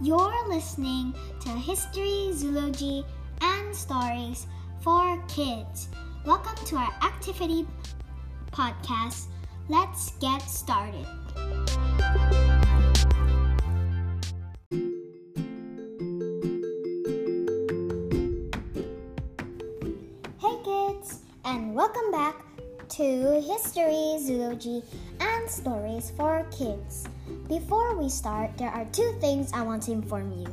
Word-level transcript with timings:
You're 0.00 0.48
listening 0.48 1.12
to 1.40 1.48
History, 1.48 2.30
Zoology, 2.32 3.04
and 3.40 3.74
Stories 3.74 4.46
for 4.80 5.20
Kids. 5.26 5.88
Welcome 6.24 6.54
to 6.66 6.76
our 6.76 6.92
activity 7.02 7.66
podcast. 8.52 9.26
Let's 9.68 10.12
get 10.20 10.40
started. 10.42 11.04
Hey 20.38 20.62
kids, 20.62 21.22
and 21.44 21.74
welcome 21.74 22.12
back 22.12 22.44
to 22.90 23.40
History, 23.40 24.18
Zoology, 24.20 24.84
and 25.18 25.50
Stories 25.50 26.12
for 26.16 26.46
Kids. 26.56 27.08
Before 27.48 27.96
we 27.96 28.10
start, 28.10 28.58
there 28.58 28.68
are 28.68 28.84
two 28.92 29.16
things 29.20 29.50
I 29.54 29.62
want 29.62 29.82
to 29.84 29.92
inform 29.92 30.32
you. 30.32 30.46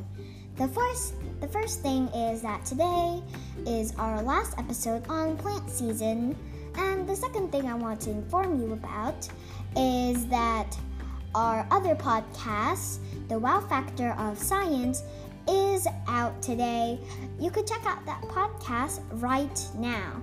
The 0.56 0.66
first 0.68 1.12
the 1.42 1.48
first 1.48 1.82
thing 1.82 2.08
is 2.08 2.40
that 2.40 2.64
today 2.64 3.22
is 3.66 3.94
our 3.98 4.22
last 4.22 4.58
episode 4.58 5.06
on 5.06 5.36
plant 5.36 5.68
season, 5.68 6.34
and 6.74 7.06
the 7.06 7.14
second 7.14 7.52
thing 7.52 7.68
I 7.68 7.74
want 7.74 8.00
to 8.02 8.10
inform 8.10 8.62
you 8.62 8.72
about 8.72 9.28
is 9.76 10.26
that 10.28 10.74
our 11.34 11.66
other 11.70 11.94
podcast, 11.94 13.00
The 13.28 13.38
Wow 13.38 13.60
Factor 13.60 14.12
of 14.12 14.38
Science, 14.38 15.02
is 15.46 15.86
out 16.08 16.40
today. 16.40 16.98
You 17.38 17.50
could 17.50 17.66
check 17.66 17.84
out 17.84 18.06
that 18.06 18.22
podcast 18.22 19.00
right 19.20 19.68
now. 19.76 20.22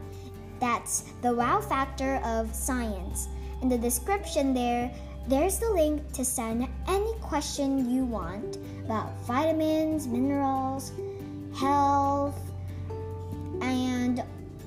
That's 0.59 1.01
The 1.21 1.35
Wow 1.35 1.61
Factor 1.61 2.15
of 2.25 2.51
Science. 2.55 3.27
In 3.61 3.69
the 3.69 3.77
description 3.77 4.55
there, 4.55 4.91
there's 5.27 5.57
the 5.57 5.69
link 5.69 6.11
to 6.13 6.25
send 6.25 6.67
any 6.87 7.13
question 7.21 7.89
you 7.89 8.03
want 8.03 8.57
about 8.83 9.17
vitamins, 9.21 10.07
minerals, 10.07 10.91
health, 11.55 12.39
and 13.61 14.21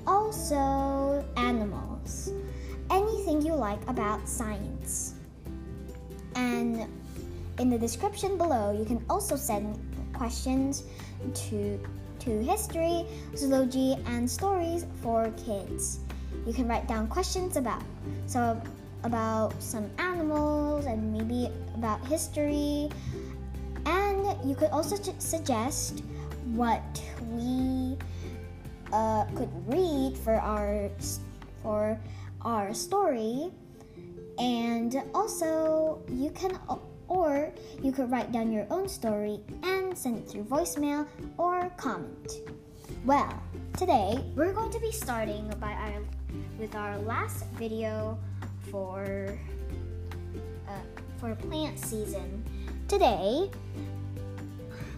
also 0.06 1.24
animals. 1.36 2.32
Anything 2.90 3.42
you 3.42 3.54
like 3.54 3.86
about 3.88 4.26
science. 4.28 5.14
And 6.34 6.86
in 7.58 7.68
the 7.68 7.78
description 7.78 8.38
below, 8.38 8.76
you 8.76 8.84
can 8.84 9.04
also 9.10 9.36
send 9.36 9.78
questions 10.12 10.84
to 11.34 11.78
to 12.18 12.42
history, 12.42 13.04
zoology, 13.36 13.94
and 14.06 14.28
stories 14.28 14.86
for 15.02 15.30
kids. 15.36 16.00
You 16.46 16.52
can 16.52 16.66
write 16.66 16.88
down 16.88 17.08
questions 17.08 17.56
about 17.56 17.82
so 18.26 18.60
about 19.06 19.54
some 19.62 19.88
animals 19.98 20.84
and 20.86 21.12
maybe 21.14 21.48
about 21.74 22.04
history. 22.06 22.90
And 23.86 24.26
you 24.44 24.54
could 24.54 24.70
also 24.70 24.96
suggest 25.18 26.02
what 26.52 26.82
we 27.30 27.96
uh, 28.92 29.24
could 29.34 29.50
read 29.66 30.18
for 30.18 30.34
our 30.34 30.90
for 31.62 31.98
our 32.42 32.74
story. 32.74 33.50
And 34.38 35.02
also, 35.14 36.02
you 36.10 36.30
can 36.30 36.58
or 37.08 37.52
you 37.82 37.92
could 37.92 38.10
write 38.10 38.32
down 38.32 38.50
your 38.50 38.66
own 38.70 38.88
story 38.88 39.40
and 39.62 39.96
send 39.96 40.18
it 40.18 40.28
through 40.28 40.44
voicemail 40.44 41.06
or 41.38 41.70
comment. 41.76 42.42
Well, 43.04 43.30
today 43.78 44.18
we're 44.34 44.52
going 44.52 44.70
to 44.70 44.80
be 44.80 44.90
starting 44.90 45.46
by 45.60 45.72
our 45.72 46.02
with 46.58 46.74
our 46.74 46.98
last 46.98 47.46
video 47.54 48.18
for 48.70 49.36
uh, 50.68 50.72
for 51.18 51.34
plant 51.34 51.78
season. 51.78 52.44
Today, 52.88 53.50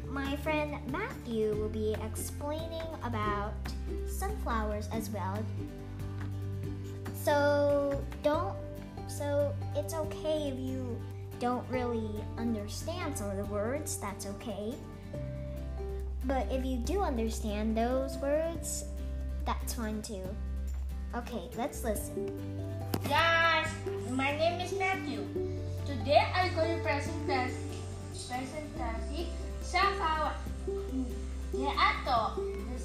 my 0.08 0.36
friend 0.36 0.78
Matthew 0.90 1.54
will 1.54 1.68
be 1.68 1.94
explaining 2.04 2.82
about 3.02 3.52
sunflowers 4.06 4.88
as 4.92 5.10
well. 5.10 5.42
So 7.14 8.02
don't 8.22 8.56
so 9.06 9.54
it's 9.74 9.94
okay 9.94 10.52
if 10.52 10.58
you 10.58 11.00
don't 11.40 11.68
really 11.70 12.10
understand 12.36 13.16
some 13.16 13.30
of 13.30 13.36
the 13.36 13.44
words, 13.44 13.96
that's 13.96 14.26
okay. 14.26 14.74
But 16.24 16.46
if 16.50 16.64
you 16.64 16.76
do 16.78 17.00
understand 17.00 17.76
those 17.76 18.16
words, 18.18 18.84
that's 19.46 19.74
fine 19.74 20.02
too. 20.02 20.24
Okay, 21.14 21.48
let's 21.56 21.84
listen. 21.84 22.67
Guys, 22.92 23.68
my 24.10 24.36
name 24.36 24.60
is 24.60 24.72
Matthew. 24.78 25.20
Today 25.84 26.24
I'm 26.34 26.54
going 26.54 26.78
to 26.78 26.82
present 26.82 27.26
the 27.26 27.50
present 28.12 28.78
the 28.78 29.26
sunflower. 29.62 30.32
The 31.52 31.68
apple. 31.76 32.42
The 32.72 32.78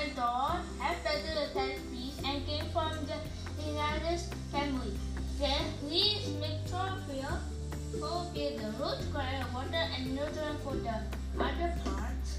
and 0.00 0.14
dawn 0.14 0.62
have 0.78 0.96
feathered 0.98 1.52
trees 1.90 2.20
and 2.24 2.46
came 2.46 2.64
from 2.72 2.92
the 3.06 3.18
United 3.66 4.20
family. 4.52 4.92
Then 5.38 5.62
leaves 5.88 6.28
make 6.40 6.66
chlorophyll, 6.68 7.38
fulfill 7.98 8.56
the 8.56 8.70
root, 8.78 8.98
carry 9.12 9.44
water 9.52 9.84
and 9.96 10.14
nutrient 10.14 10.60
for 10.62 10.76
the 10.76 10.94
other 11.42 11.74
parts. 11.84 12.38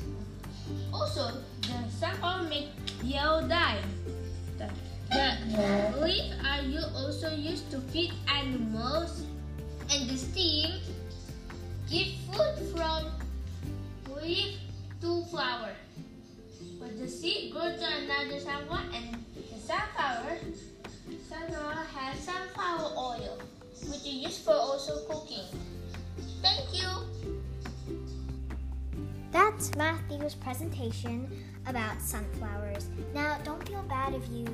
Also, 0.94 1.32
the 1.62 1.92
sunflower 1.92 2.44
make 2.44 2.70
yellow 3.04 3.46
dye. 3.48 3.80
The 5.12 5.94
leaves 6.00 6.36
are 6.46 6.62
you 6.62 6.80
also 6.96 7.36
used 7.36 7.70
to 7.72 7.82
feed 7.92 8.14
animals, 8.34 9.26
and 9.92 10.10
the 10.10 10.18
steam 10.18 10.80
give 11.90 12.08
food 12.32 12.72
from 12.74 13.12
leaf 14.22 14.56
to 15.02 15.26
flower. 15.26 15.72
But 16.80 16.98
the 16.98 17.10
seed 17.10 17.52
grows 17.52 17.80
to 17.80 17.86
another 17.86 18.40
sunflower, 18.40 18.88
and 18.94 19.26
the 19.36 19.60
sunflower 19.60 20.38
sunflower 21.28 21.86
has 21.94 22.20
sunflower 22.20 22.94
oil, 22.98 23.38
which 23.90 24.08
is 24.08 24.14
used 24.14 24.46
for 24.46 24.54
also 24.54 25.04
cooking. 25.10 25.46
Thank 26.42 26.74
you. 26.74 26.88
That's 29.32 29.76
Matthew's 29.76 30.36
presentation 30.36 31.30
about 31.68 32.02
sunflowers. 32.02 32.90
Now, 33.14 33.38
don't 33.44 33.66
feel 33.68 33.84
bad 33.84 34.14
if 34.14 34.28
you 34.30 34.46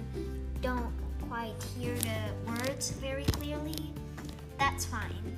don't 0.61 0.91
quite 1.27 1.61
hear 1.77 1.93
the 1.95 2.51
words 2.51 2.91
very 2.91 3.25
clearly. 3.25 3.93
That's 4.57 4.85
fine. 4.85 5.37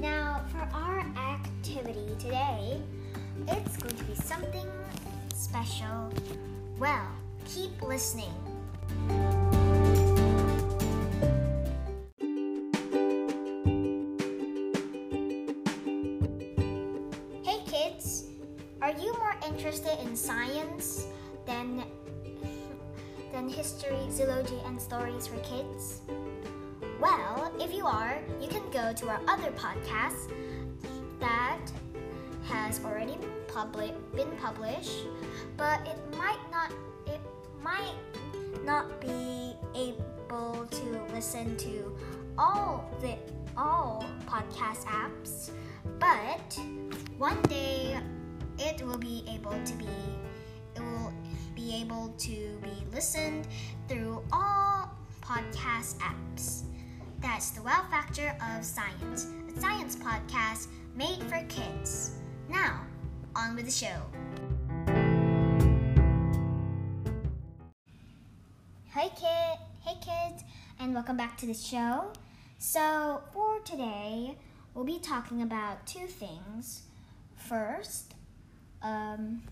Now, 0.00 0.44
for 0.48 0.68
our 0.76 1.00
activity 1.16 2.14
today, 2.18 2.80
it's 3.48 3.76
going 3.78 3.96
to 3.96 4.04
be 4.04 4.14
something 4.14 4.66
special. 5.34 6.12
Well, 6.78 7.08
keep 7.46 7.82
listening. 7.82 8.32
Hey 17.42 17.60
kids, 17.66 18.26
are 18.80 18.92
you 18.92 19.12
more 19.14 19.36
interested 19.46 19.98
in 20.06 20.14
science 20.14 21.06
than 21.46 21.82
than 23.38 23.48
history, 23.48 24.10
zoology, 24.10 24.58
and 24.66 24.80
stories 24.80 25.28
for 25.28 25.38
kids? 25.38 26.00
Well, 27.00 27.52
if 27.60 27.72
you 27.72 27.86
are, 27.86 28.18
you 28.40 28.48
can 28.48 28.68
go 28.72 28.92
to 28.92 29.08
our 29.08 29.20
other 29.28 29.52
podcast 29.52 30.32
that 31.20 31.60
has 32.48 32.84
already 32.84 33.16
public, 33.46 33.94
been 34.16 34.30
published, 34.42 35.06
but 35.56 35.86
it 35.86 35.98
might 36.16 36.40
not 36.50 36.72
it 37.06 37.20
might 37.62 37.94
not 38.64 39.00
be 39.00 39.54
able 39.76 40.66
to 40.68 41.00
listen 41.14 41.56
to 41.58 41.96
all 42.36 42.90
the 43.00 43.16
all 43.56 44.04
podcast 44.26 44.82
apps, 44.86 45.50
but 46.00 46.58
one 47.18 47.40
day 47.42 48.00
it 48.58 48.82
will 48.82 48.98
be 48.98 49.22
able 49.28 49.54
to 49.64 49.74
be 49.74 49.94
it 50.74 50.80
will 50.82 51.12
be 51.58 51.74
able 51.74 52.14
to 52.18 52.56
be 52.62 52.94
listened 52.94 53.48
through 53.88 54.22
all 54.32 54.92
podcast 55.20 55.96
apps. 55.98 56.62
That's 57.20 57.50
the 57.50 57.62
Wow 57.62 57.84
Factor 57.90 58.36
of 58.40 58.64
Science, 58.64 59.26
a 59.48 59.60
science 59.60 59.96
podcast 59.96 60.68
made 60.94 61.20
for 61.24 61.44
kids. 61.48 62.12
Now, 62.48 62.82
on 63.34 63.56
with 63.56 63.64
the 63.64 63.72
show. 63.72 64.00
Hey 68.86 69.10
kid, 69.16 69.58
hey 69.80 69.96
kids, 70.00 70.44
and 70.78 70.94
welcome 70.94 71.16
back 71.16 71.36
to 71.38 71.46
the 71.46 71.54
show. 71.54 72.12
So, 72.58 73.20
for 73.32 73.58
today, 73.64 74.36
we'll 74.74 74.84
be 74.84 75.00
talking 75.00 75.42
about 75.42 75.88
two 75.88 76.06
things. 76.06 76.82
First, 77.34 78.14
um, 78.80 79.42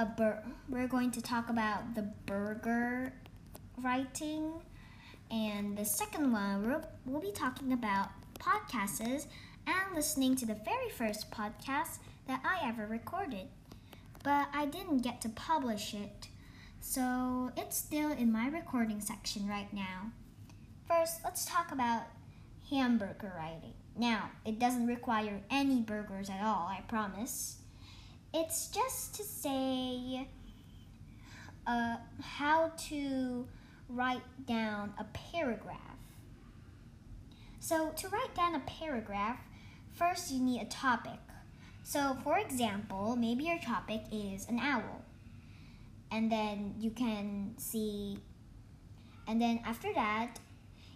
a 0.00 0.06
bur- 0.06 0.42
we're 0.70 0.88
going 0.88 1.10
to 1.10 1.20
talk 1.20 1.50
about 1.50 1.94
the 1.94 2.10
burger 2.24 3.12
writing, 3.76 4.50
and 5.30 5.76
the 5.76 5.84
second 5.84 6.32
one 6.32 6.66
we'll, 6.66 6.82
we'll 7.04 7.20
be 7.20 7.32
talking 7.32 7.72
about 7.74 8.08
podcasts 8.38 9.26
and 9.66 9.94
listening 9.94 10.34
to 10.36 10.46
the 10.46 10.56
very 10.64 10.88
first 10.88 11.30
podcast 11.30 11.98
that 12.26 12.40
I 12.42 12.66
ever 12.66 12.86
recorded. 12.86 13.48
But 14.24 14.48
I 14.54 14.64
didn't 14.64 14.98
get 15.02 15.20
to 15.20 15.28
publish 15.28 15.92
it, 15.92 16.28
so 16.80 17.52
it's 17.54 17.76
still 17.76 18.10
in 18.10 18.32
my 18.32 18.48
recording 18.48 19.02
section 19.02 19.46
right 19.46 19.70
now. 19.70 20.12
First, 20.88 21.20
let's 21.24 21.44
talk 21.44 21.72
about 21.72 22.04
hamburger 22.70 23.34
writing. 23.36 23.74
Now, 23.98 24.30
it 24.46 24.58
doesn't 24.58 24.86
require 24.86 25.42
any 25.50 25.82
burgers 25.82 26.30
at 26.30 26.42
all, 26.42 26.68
I 26.68 26.80
promise. 26.88 27.59
It's 28.32 28.68
just 28.68 29.14
to 29.16 29.24
say 29.24 30.28
uh, 31.66 31.96
how 32.22 32.72
to 32.88 33.48
write 33.88 34.46
down 34.46 34.94
a 34.98 35.04
paragraph. 35.04 35.78
So, 37.58 37.90
to 37.96 38.08
write 38.08 38.34
down 38.34 38.54
a 38.54 38.60
paragraph, 38.60 39.38
first 39.92 40.30
you 40.30 40.40
need 40.40 40.62
a 40.62 40.66
topic. 40.66 41.18
So, 41.82 42.16
for 42.22 42.38
example, 42.38 43.16
maybe 43.16 43.44
your 43.44 43.58
topic 43.58 44.02
is 44.12 44.46
an 44.48 44.58
owl. 44.60 45.04
And 46.12 46.30
then 46.30 46.74
you 46.78 46.90
can 46.90 47.54
see, 47.58 48.18
and 49.26 49.42
then 49.42 49.60
after 49.64 49.92
that, 49.94 50.38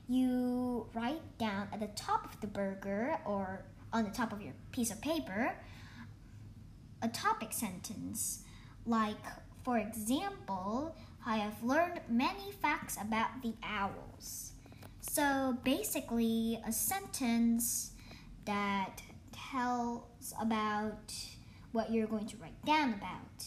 you 0.08 0.87
write 0.94 1.38
down 1.38 1.69
at 1.72 1.80
the 1.80 1.88
top 1.88 2.32
of 2.32 2.40
the 2.40 2.46
burger 2.46 3.19
or 3.25 3.64
on 3.92 4.04
the 4.04 4.10
top 4.10 4.32
of 4.32 4.40
your 4.40 4.52
piece 4.72 4.90
of 4.90 5.00
paper 5.00 5.56
a 7.04 7.08
topic 7.08 7.52
sentence. 7.52 8.42
Like, 8.86 9.18
for 9.62 9.78
example, 9.78 10.96
I 11.26 11.36
have 11.36 11.62
learned 11.62 12.00
many 12.08 12.50
facts 12.62 12.96
about 13.00 13.42
the 13.42 13.54
owls. 13.62 14.52
So 15.00 15.58
basically, 15.64 16.58
a 16.66 16.72
sentence 16.72 17.92
that 18.46 19.02
tells 19.32 20.34
about 20.40 21.12
what 21.72 21.92
you're 21.92 22.06
going 22.06 22.26
to 22.26 22.36
write 22.38 22.64
down 22.64 22.94
about. 22.94 23.44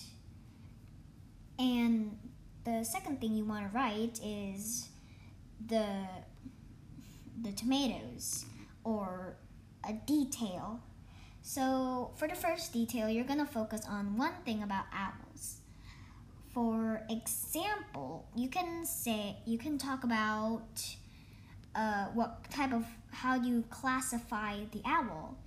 And 1.57 2.17
the 2.63 2.83
second 2.83 3.19
thing 3.19 3.35
you 3.35 3.45
want 3.45 3.71
to 3.71 3.75
write 3.75 4.19
is 4.23 4.89
the 5.65 5.87
the 7.41 7.51
tomatoes 7.51 8.45
or 8.83 9.37
a 9.87 9.93
detail. 9.93 10.81
So, 11.47 12.11
for 12.17 12.27
the 12.27 12.35
first 12.35 12.73
detail, 12.73 13.09
you're 13.09 13.23
going 13.23 13.39
to 13.39 13.45
focus 13.45 13.83
on 13.89 14.17
one 14.17 14.33
thing 14.43 14.63
about 14.63 14.83
owls. 14.91 15.59
For 16.53 17.01
example, 17.09 18.27
you 18.35 18.49
can 18.49 18.85
say 18.85 19.37
you 19.45 19.57
can 19.57 19.77
talk 19.77 20.03
about 20.03 20.67
uh, 21.73 22.07
what 22.07 22.51
type 22.51 22.73
of 22.73 22.83
how 23.11 23.35
you 23.35 23.63
classify 23.69 24.65
the 24.73 24.81
owl. 24.83 25.37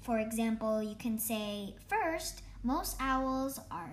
For 0.00 0.20
example, 0.20 0.82
you 0.82 0.94
can 0.94 1.18
say 1.18 1.74
first, 1.86 2.40
most 2.62 2.96
owls 2.98 3.60
are 3.70 3.92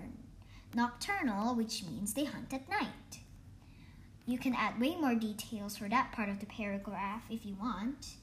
nocturnal, 0.74 1.54
which 1.54 1.84
means 1.84 2.14
they 2.14 2.24
hunt 2.24 2.54
at 2.54 2.66
night. 2.70 3.18
You 4.24 4.38
can 4.38 4.54
add 4.54 4.80
way 4.80 4.96
more 4.96 5.14
details 5.14 5.76
for 5.76 5.90
that 5.90 6.10
part 6.10 6.30
of 6.30 6.40
the 6.40 6.46
paragraph 6.46 7.24
if 7.28 7.44
you 7.44 7.54
want. 7.60 8.14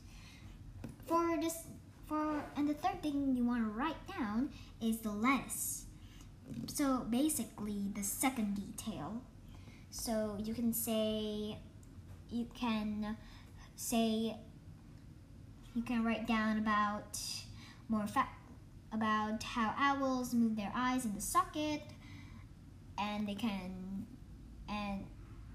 For 1.05 1.39
this 1.39 1.65
for 2.11 2.43
and 2.57 2.67
the 2.67 2.73
third 2.73 3.01
thing 3.01 3.33
you 3.37 3.45
want 3.45 3.63
to 3.63 3.69
write 3.69 4.05
down 4.05 4.49
is 4.81 4.97
the 4.97 5.09
lettuce. 5.09 5.85
So 6.67 7.05
basically 7.09 7.85
the 7.95 8.03
second 8.03 8.55
detail. 8.55 9.21
So 9.91 10.37
you 10.43 10.53
can 10.53 10.73
say 10.73 11.57
you 12.29 12.47
can 12.53 13.15
say 13.77 14.35
you 15.73 15.83
can 15.83 16.03
write 16.03 16.27
down 16.27 16.57
about 16.57 17.17
more 17.87 18.05
fact 18.07 18.37
about 18.91 19.41
how 19.43 19.73
owls 19.77 20.33
move 20.33 20.57
their 20.57 20.73
eyes 20.75 21.05
in 21.05 21.15
the 21.15 21.21
socket 21.21 21.81
and 22.97 23.25
they 23.25 23.35
can 23.35 24.05
and 24.67 25.05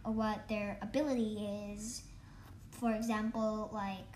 what 0.05 0.49
their 0.49 0.79
ability 0.81 1.75
is. 1.75 2.03
For 2.71 2.95
example, 2.95 3.69
like 3.75 4.16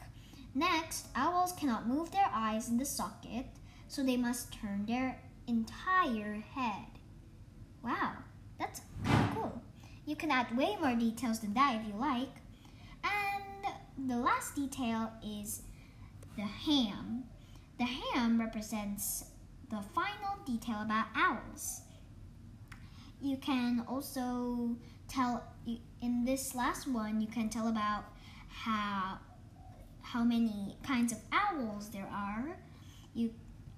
next, 0.55 1.07
owls 1.15 1.53
cannot 1.53 1.87
move 1.89 2.11
their 2.11 2.31
eyes 2.33 2.69
in 2.69 2.79
the 2.79 2.85
socket, 2.85 3.47
so 3.89 4.03
they 4.03 4.17
must 4.17 4.53
turn 4.53 4.87
their 4.87 5.21
entire 5.47 6.43
head. 6.55 6.87
Wow, 7.83 8.13
that's 8.59 8.83
kind 9.05 9.29
of 9.29 9.35
cool. 9.35 9.63
You 10.07 10.17
can 10.17 10.31
add 10.31 10.57
way 10.57 10.77
more 10.81 10.95
details 10.95 11.41
than 11.41 11.55
that 11.55 11.81
if 11.81 11.87
you 11.87 11.99
like. 11.99 12.37
And 13.05 14.09
the 14.09 14.17
last 14.17 14.55
detail 14.55 15.13
is 15.25 15.63
the 16.37 16.43
ham. 16.43 17.25
The 17.79 17.85
ham 17.85 18.41
represents 18.41 19.25
the 19.71 19.81
final 19.95 20.37
detail 20.45 20.83
about 20.83 21.07
owls. 21.15 21.83
You 23.21 23.37
can 23.37 23.85
also 23.89 24.77
tell 25.09 25.45
in 26.01 26.25
this 26.25 26.55
last 26.55 26.87
one 26.87 27.21
you 27.21 27.27
can 27.27 27.49
tell 27.49 27.69
about 27.69 28.05
how 28.49 29.19
how 30.13 30.25
many 30.25 30.77
kinds 30.83 31.13
of 31.13 31.19
owls 31.33 31.91
there 31.91 32.09
are. 32.13 32.57
You 33.15 33.31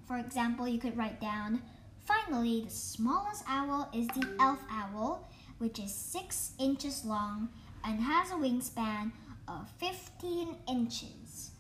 for 0.07 0.19
example, 0.19 0.67
you 0.67 0.79
could 0.79 0.97
write 0.97 1.21
down 1.21 1.63
finally 2.05 2.63
the 2.65 2.71
smallest 2.71 3.45
owl 3.49 3.89
is 3.95 4.09
the 4.09 4.29
elf 4.41 4.59
owl, 4.71 5.31
which 5.59 5.79
is 5.79 5.95
6 5.95 6.53
inches 6.59 7.05
long 7.05 7.49
and 7.85 8.01
has 8.01 8.31
a 8.31 8.35
wingspan 8.35 9.13
of 9.49 9.71
15 9.79 10.57
inches. 10.69 11.53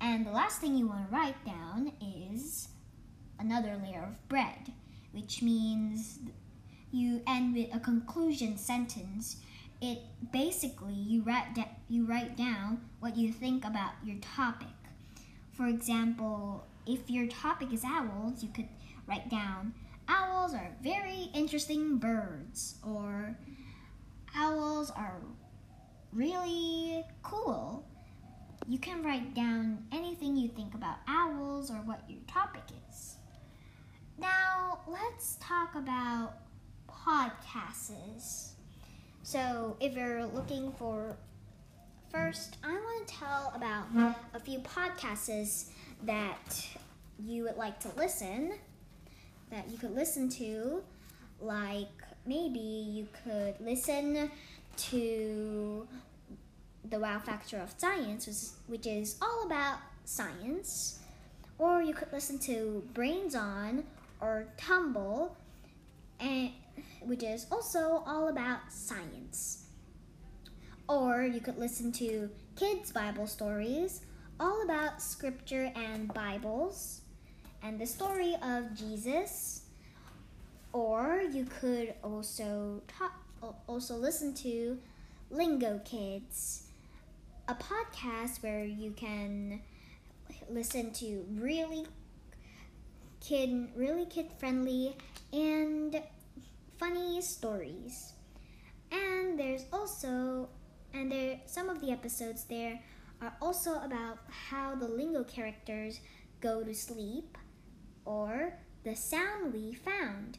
And 0.00 0.26
the 0.26 0.30
last 0.30 0.60
thing 0.60 0.76
you 0.76 0.88
want 0.88 1.08
to 1.08 1.14
write 1.14 1.44
down 1.44 1.92
is 2.00 2.68
another 3.38 3.80
layer 3.82 4.04
of 4.04 4.28
bread, 4.28 4.72
which 5.12 5.42
means 5.42 6.20
you 6.90 7.22
end 7.26 7.54
with 7.54 7.74
a 7.74 7.80
conclusion 7.80 8.56
sentence, 8.56 9.36
it 9.80 9.98
basically 10.32 10.94
you 10.94 11.22
write 11.22 11.54
da- 11.54 11.76
you 11.88 12.04
write 12.04 12.36
down 12.36 12.82
what 13.00 13.16
you 13.16 13.32
think 13.32 13.64
about 13.64 13.92
your 14.04 14.16
topic. 14.20 14.68
For 15.52 15.66
example, 15.66 16.66
if 16.86 17.10
your 17.10 17.26
topic 17.26 17.72
is 17.72 17.84
owls, 17.84 18.42
you 18.42 18.48
could 18.48 18.68
write 19.06 19.28
down 19.30 19.74
owls 20.08 20.54
are 20.54 20.70
very 20.82 21.30
interesting 21.34 21.98
birds 21.98 22.76
or 22.86 23.36
owls 24.36 24.90
are 24.90 25.20
really 26.12 27.04
cool. 27.22 27.84
You 28.68 28.78
can 28.78 29.02
write 29.02 29.34
down 29.34 29.84
anything 29.92 30.36
you 30.36 30.48
think 30.48 30.74
about 30.74 30.96
owls 31.06 31.70
or 31.70 31.76
what 31.76 32.02
your 32.08 32.20
topic 32.26 32.62
is. 32.90 33.16
Now, 34.18 34.80
let's 34.86 35.36
talk 35.40 35.74
about 35.74 36.34
podcasts. 36.88 38.52
So, 39.22 39.76
if 39.80 39.94
you're 39.96 40.24
looking 40.24 40.72
for 40.72 41.16
first, 42.10 42.56
I 42.64 42.72
want 42.72 43.06
to 43.06 43.14
tell 43.14 43.52
about 43.54 43.86
a 44.34 44.40
few 44.40 44.60
podcasts 44.60 45.68
that 46.04 46.66
you 47.18 47.44
would 47.44 47.56
like 47.56 47.78
to 47.80 47.88
listen, 47.96 48.54
that 49.50 49.68
you 49.70 49.76
could 49.76 49.94
listen 49.94 50.28
to. 50.30 50.82
Like, 51.40 51.88
maybe 52.26 52.58
you 52.58 53.08
could 53.24 53.54
listen 53.60 54.30
to 54.76 55.86
The 56.88 56.98
Wow 56.98 57.18
Factor 57.18 57.58
of 57.58 57.74
Science, 57.76 58.54
which 58.66 58.86
is 58.86 59.16
all 59.20 59.44
about 59.44 59.78
science. 60.04 61.00
Or 61.58 61.82
you 61.82 61.92
could 61.92 62.12
listen 62.12 62.38
to 62.40 62.82
Brains 62.94 63.34
On 63.34 63.84
or 64.20 64.46
Tumble, 64.56 65.36
and 66.18 66.50
which 67.02 67.22
is 67.22 67.46
also 67.50 68.02
all 68.06 68.28
about 68.28 68.70
science. 68.70 69.66
Or 70.88 71.22
you 71.22 71.40
could 71.40 71.58
listen 71.58 71.92
to 71.92 72.30
kids' 72.56 72.92
Bible 72.92 73.26
stories, 73.26 74.02
all 74.38 74.62
about 74.62 75.00
scripture 75.00 75.72
and 75.76 76.12
Bibles, 76.12 77.02
and 77.62 77.78
the 77.78 77.86
story 77.86 78.34
of 78.42 78.74
Jesus. 78.74 79.62
Or 80.72 81.22
you 81.30 81.44
could 81.44 81.94
also 82.02 82.82
talk, 82.88 83.12
also 83.66 83.96
listen 83.96 84.34
to 84.34 84.78
Lingo 85.30 85.80
Kids, 85.84 86.64
a 87.48 87.54
podcast 87.54 88.42
where 88.42 88.64
you 88.64 88.92
can 88.92 89.60
listen 90.48 90.92
to 90.92 91.24
really 91.34 91.86
kid, 93.20 93.68
really 93.76 94.06
kid 94.06 94.26
friendly 94.38 94.96
and 95.32 96.02
funny 96.80 97.20
stories. 97.20 98.14
And 98.90 99.38
there's 99.38 99.66
also 99.70 100.48
and 100.94 101.12
there 101.12 101.40
some 101.46 101.68
of 101.68 101.80
the 101.80 101.90
episodes 101.90 102.44
there 102.44 102.80
are 103.20 103.34
also 103.40 103.74
about 103.74 104.18
how 104.48 104.74
the 104.74 104.88
lingo 104.88 105.22
characters 105.22 106.00
go 106.40 106.64
to 106.64 106.74
sleep 106.74 107.36
or 108.06 108.54
the 108.82 108.96
sound 108.96 109.52
we 109.52 109.74
found. 109.74 110.38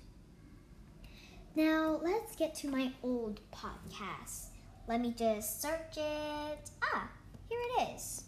Now, 1.55 1.99
let's 2.01 2.35
get 2.35 2.55
to 2.55 2.69
my 2.69 2.91
old 3.03 3.39
podcast. 3.51 4.47
Let 4.87 4.99
me 4.99 5.13
just 5.15 5.61
search 5.61 5.97
it. 5.97 6.71
Ah, 6.81 7.09
here 7.49 7.59
it 7.77 7.89
is. 7.93 8.23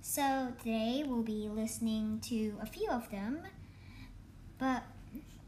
So 0.00 0.52
today 0.58 1.04
we'll 1.06 1.22
be 1.22 1.48
listening 1.48 2.20
to 2.24 2.54
a 2.60 2.66
few 2.66 2.90
of 2.90 3.08
them. 3.10 3.42
But 4.58 4.82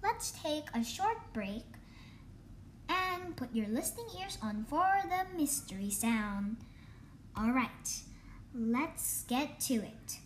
let's 0.02 0.32
take 0.32 0.64
a 0.74 0.84
short 0.84 1.18
break 1.32 1.64
and 2.88 3.36
put 3.36 3.54
your 3.54 3.68
listening 3.68 4.06
ears 4.20 4.38
on 4.42 4.64
for 4.68 4.86
the 5.04 5.36
mystery 5.36 5.90
sound. 5.90 6.56
All 7.36 7.52
right, 7.52 8.02
let's 8.54 9.24
get 9.24 9.60
to 9.60 9.74
it. 9.74 10.18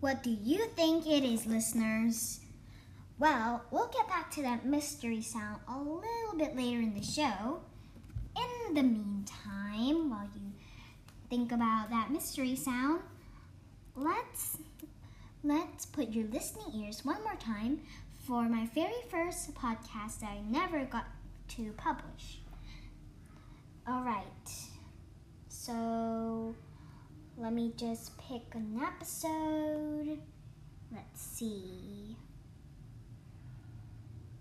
What 0.00 0.22
do 0.22 0.30
you 0.30 0.66
think 0.76 1.06
it 1.06 1.24
is, 1.24 1.46
listeners? 1.46 2.40
Well, 3.18 3.64
we'll 3.72 3.88
get 3.88 4.08
back 4.08 4.30
to 4.32 4.42
that 4.42 4.64
mystery 4.64 5.22
sound 5.22 5.60
a 5.66 5.76
little 5.76 6.36
bit 6.36 6.56
later 6.56 6.80
in 6.80 6.94
the 6.94 7.02
show. 7.02 7.60
In 8.36 8.74
the 8.74 8.82
meantime, 8.84 10.10
while 10.10 10.28
you 10.36 10.52
think 11.28 11.50
about 11.50 11.90
that 11.90 12.12
mystery 12.12 12.54
sound, 12.54 13.00
let's 13.96 14.58
let's 15.42 15.86
put 15.86 16.10
your 16.10 16.26
listening 16.28 16.84
ears 16.84 17.04
one 17.04 17.22
more 17.24 17.34
time 17.36 17.80
for 18.24 18.48
my 18.48 18.66
very 18.74 19.02
first 19.10 19.52
podcast 19.54 20.20
that 20.20 20.30
I 20.30 20.40
never 20.48 20.84
got 20.84 21.06
to 21.56 21.72
publish. 21.72 22.38
All 23.88 24.02
right. 24.02 24.48
So, 25.48 26.54
let 27.40 27.52
me 27.52 27.72
just 27.76 28.18
pick 28.18 28.42
an 28.54 28.80
episode. 28.82 30.18
Let's 30.92 31.20
see. 31.20 32.16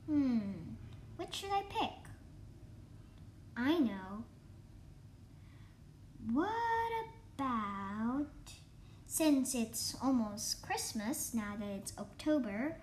Hmm, 0.08 0.39
which 1.18 1.36
should 1.36 1.51
I 1.51 1.63
pick? 1.70 1.92
I 3.56 3.77
know. 3.77 4.24
What 6.34 6.50
about, 7.38 8.27
since 9.06 9.54
it's 9.54 9.96
almost 10.01 10.63
Christmas 10.63 11.34
now 11.34 11.56
that 11.60 11.70
it's 11.70 11.94
October, 12.00 12.77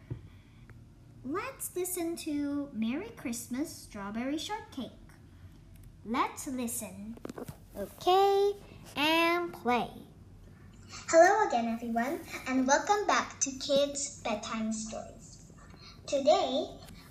let's 1.25 1.75
listen 1.75 2.17
to 2.19 2.69
Merry 2.73 3.11
Christmas 3.17 3.71
Strawberry 3.71 4.39
Shortcake. 4.39 4.91
Let's 6.07 6.47
listen. 6.47 7.17
Okay, 7.77 8.53
and 8.97 9.53
play. 9.53 9.89
Hello 10.95 11.49
again, 11.49 11.67
everyone, 11.67 12.21
and 12.47 12.69
welcome 12.69 13.05
back 13.07 13.41
to 13.41 13.51
Kids 13.51 14.21
Bedtime 14.23 14.73
Stories. 14.73 15.43
Today, 16.07 16.69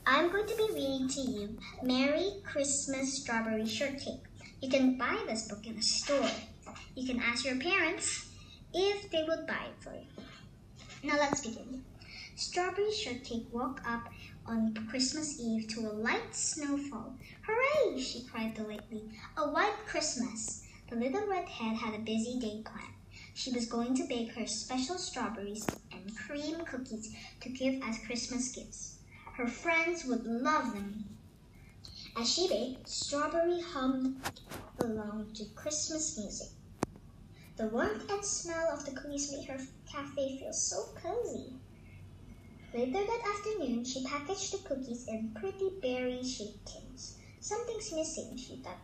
I'm 0.07 0.31
going 0.31 0.47
to 0.47 0.55
be 0.55 0.69
reading 0.73 1.09
to 1.09 1.19
you 1.19 1.57
Merry 1.83 2.31
Christmas 2.45 3.21
Strawberry 3.21 3.67
Shortcake. 3.67 4.23
You 4.61 4.69
can 4.69 4.97
buy 4.97 5.21
this 5.27 5.49
book 5.49 5.67
in 5.67 5.77
a 5.77 5.81
store. 5.81 6.29
You 6.95 7.05
can 7.05 7.21
ask 7.21 7.45
your 7.45 7.57
parents 7.57 8.29
if 8.73 9.11
they 9.11 9.23
would 9.27 9.45
buy 9.45 9.65
it 9.67 9.83
for 9.83 9.93
you. 9.93 10.07
Now 11.03 11.17
let's 11.17 11.45
begin. 11.45 11.83
Strawberry 12.35 12.91
Shortcake 12.93 13.47
woke 13.51 13.81
up 13.85 14.07
on 14.47 14.87
Christmas 14.89 15.39
Eve 15.41 15.67
to 15.67 15.81
a 15.81 15.93
light 15.93 16.33
snowfall. 16.33 17.15
Hooray! 17.45 17.99
she 18.01 18.23
cried 18.23 18.53
delightedly. 18.53 19.03
A 19.37 19.49
white 19.49 19.85
Christmas. 19.85 20.65
The 20.89 20.95
little 20.95 21.27
red 21.27 21.49
hen 21.49 21.75
had 21.75 21.93
a 21.93 21.99
busy 21.99 22.39
day 22.39 22.61
planned. 22.63 22.92
She 23.33 23.51
was 23.51 23.65
going 23.65 23.95
to 23.95 24.03
bake 24.03 24.33
her 24.33 24.45
special 24.45 24.97
strawberries 24.97 25.65
and 25.91 26.15
cream 26.15 26.63
cookies 26.65 27.15
to 27.41 27.49
give 27.49 27.81
as 27.83 27.97
Christmas 28.05 28.51
gifts. 28.51 28.99
Her 29.33 29.47
friends 29.47 30.05
would 30.05 30.25
love 30.25 30.73
them. 30.73 31.17
As 32.15 32.31
she 32.31 32.47
baked, 32.47 32.87
Strawberry 32.87 33.59
hummed 33.59 34.21
along 34.79 35.33
to 35.33 35.45
Christmas 35.55 36.15
music. 36.17 36.49
The 37.57 37.67
warmth 37.67 38.09
and 38.09 38.23
smell 38.23 38.69
of 38.69 38.85
the 38.85 38.91
cookies 38.91 39.31
made 39.31 39.45
her 39.45 39.59
cafe 39.91 40.37
feel 40.37 40.53
so 40.53 40.89
cozy. 40.95 41.53
Later 42.73 43.03
that 43.03 43.35
afternoon, 43.35 43.83
she 43.83 44.03
packaged 44.03 44.53
the 44.53 44.67
cookies 44.67 45.07
in 45.07 45.31
pretty 45.35 45.71
berry-shaped 45.81 46.67
tins. 46.67 47.17
Something's 47.39 47.91
missing, 47.91 48.37
she 48.37 48.57
thought. 48.57 48.77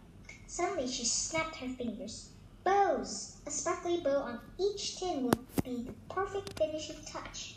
Suddenly, 0.48 0.88
she 0.88 1.06
snapped 1.06 1.56
her 1.58 1.70
fingers. 1.70 2.30
Bows! 2.64 3.38
A 3.46 3.52
sparkly 3.52 4.02
bow 4.02 4.22
on 4.22 4.40
each 4.58 4.98
tin 4.98 5.26
would 5.26 5.64
be 5.64 5.84
the 5.84 5.94
perfect 6.14 6.58
finishing 6.58 7.04
touch. 7.06 7.56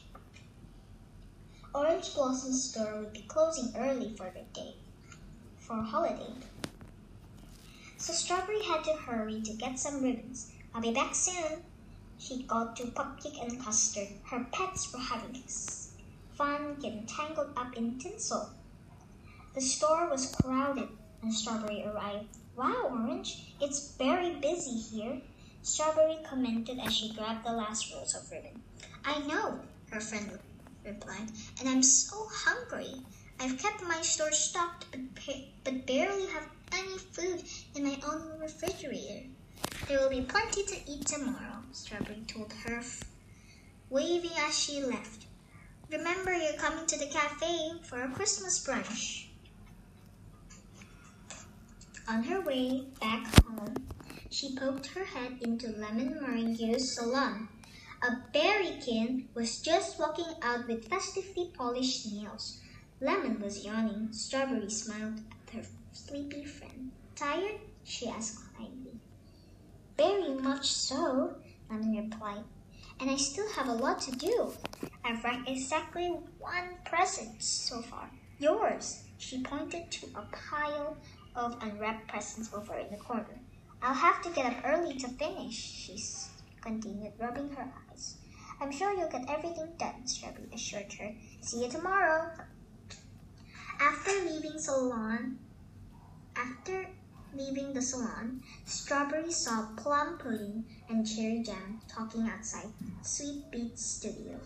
Orange 1.74 2.14
Blossom 2.14 2.52
store 2.52 3.00
would 3.00 3.12
be 3.12 3.22
closing 3.22 3.72
early 3.76 4.14
for 4.16 4.30
the 4.30 4.42
day, 4.52 4.74
for 5.58 5.78
a 5.78 5.82
holiday. 5.82 6.34
So 7.96 8.12
Strawberry 8.12 8.62
had 8.62 8.84
to 8.84 8.92
hurry 8.92 9.40
to 9.42 9.52
get 9.54 9.78
some 9.78 10.02
ribbons. 10.02 10.52
I'll 10.74 10.82
be 10.82 10.92
back 10.92 11.14
soon. 11.14 11.62
She 12.18 12.42
called 12.42 12.76
to 12.76 12.84
Pupcake 12.84 13.42
and 13.42 13.60
Custard. 13.60 14.08
Her 14.24 14.46
pets 14.52 14.92
were 14.92 15.00
having 15.00 15.42
fun 16.34 16.76
getting 16.80 17.06
tangled 17.06 17.52
up 17.56 17.76
in 17.76 17.98
tinsel. 17.98 18.50
The 19.54 19.60
store 19.60 20.08
was 20.08 20.34
crowded 20.34 20.88
and 21.22 21.32
Strawberry 21.32 21.84
arrived. 21.84 22.36
Wow, 22.54 22.90
Orange, 22.90 23.54
it's 23.62 23.96
very 23.96 24.34
busy 24.34 24.78
here. 24.78 25.22
Strawberry 25.62 26.18
commented 26.22 26.78
as 26.80 26.94
she 26.94 27.14
grabbed 27.14 27.46
the 27.46 27.52
last 27.52 27.90
rolls 27.90 28.14
of 28.14 28.30
ribbon. 28.30 28.60
I 29.06 29.20
know, 29.20 29.58
her 29.90 30.00
friend 30.00 30.38
replied, 30.84 31.30
and 31.58 31.68
I'm 31.68 31.82
so 31.82 32.28
hungry. 32.30 33.00
I've 33.40 33.56
kept 33.58 33.82
my 33.84 34.02
store 34.02 34.32
stocked 34.32 34.84
but, 34.90 35.34
but 35.64 35.86
barely 35.86 36.26
have 36.26 36.46
any 36.72 36.98
food 36.98 37.42
in 37.74 37.84
my 37.84 37.98
own 38.06 38.38
refrigerator. 38.38 39.26
There 39.88 40.00
will 40.00 40.10
be 40.10 40.20
plenty 40.20 40.62
to 40.64 40.90
eat 40.90 41.06
tomorrow, 41.06 41.62
Strawberry 41.72 42.22
told 42.26 42.52
her, 42.64 42.82
waving 43.88 44.36
as 44.36 44.58
she 44.58 44.82
left. 44.82 45.24
Remember, 45.90 46.34
you're 46.34 46.52
coming 46.54 46.84
to 46.86 46.98
the 46.98 47.06
cafe 47.06 47.80
for 47.84 48.02
a 48.02 48.10
Christmas 48.10 48.62
brunch. 48.66 49.31
On 52.08 52.24
her 52.24 52.40
way 52.40 52.86
back 53.00 53.26
home, 53.44 53.74
she 54.28 54.56
poked 54.56 54.86
her 54.88 55.04
head 55.04 55.38
into 55.40 55.68
Lemon 55.68 56.18
Meringue's 56.20 56.96
salon. 56.96 57.48
A 58.02 58.16
berrykin 58.34 59.28
was 59.34 59.60
just 59.60 60.00
walking 60.00 60.34
out 60.42 60.66
with 60.66 60.88
festively 60.88 61.52
polished 61.56 62.12
nails. 62.12 62.60
Lemon 63.00 63.40
was 63.40 63.64
yawning. 63.64 64.12
Strawberry 64.12 64.68
smiled 64.68 65.20
at 65.30 65.54
her 65.54 65.62
sleepy 65.92 66.44
friend. 66.44 66.90
Tired? 67.14 67.60
she 67.84 68.08
asked 68.08 68.40
kindly. 68.56 68.98
Very 69.96 70.34
much 70.34 70.72
so, 70.72 71.36
Lemon 71.70 72.10
replied. 72.10 72.44
And 72.98 73.10
I 73.10 73.16
still 73.16 73.48
have 73.52 73.68
a 73.68 73.72
lot 73.72 74.00
to 74.02 74.10
do. 74.12 74.52
I've 75.04 75.22
wrapped 75.22 75.48
exactly 75.48 76.08
one 76.40 76.78
present 76.84 77.40
so 77.40 77.80
far. 77.82 78.10
Yours. 78.40 79.04
She 79.18 79.40
pointed 79.42 79.88
to 79.92 80.06
a 80.16 80.26
pile 80.32 80.96
of 81.34 81.56
unwrapped 81.62 82.08
presents 82.08 82.52
over 82.52 82.74
in 82.74 82.90
the 82.90 82.96
corner. 82.96 83.40
I'll 83.82 83.94
have 83.94 84.22
to 84.22 84.30
get 84.30 84.46
up 84.46 84.64
early 84.64 84.96
to 84.98 85.08
finish, 85.08 85.54
she 85.54 86.02
continued, 86.60 87.12
rubbing 87.18 87.50
her 87.50 87.72
eyes. 87.90 88.16
I'm 88.60 88.70
sure 88.70 88.92
you'll 88.92 89.08
get 89.08 89.28
everything 89.28 89.72
done, 89.78 90.06
Strawberry 90.06 90.48
assured 90.54 90.92
her. 90.94 91.12
See 91.40 91.64
you 91.64 91.70
tomorrow. 91.70 92.30
After 93.80 94.12
leaving 94.24 94.58
salon, 94.58 95.38
after 96.36 96.86
leaving 97.34 97.72
the 97.72 97.82
salon, 97.82 98.42
Strawberry 98.64 99.32
saw 99.32 99.66
Plum 99.76 100.18
Pudding 100.18 100.64
and 100.88 101.04
Cherry 101.04 101.42
Jam 101.42 101.80
talking 101.88 102.28
outside 102.28 102.68
Sweet 103.02 103.50
Beat's 103.50 103.84
studio. 103.84 104.38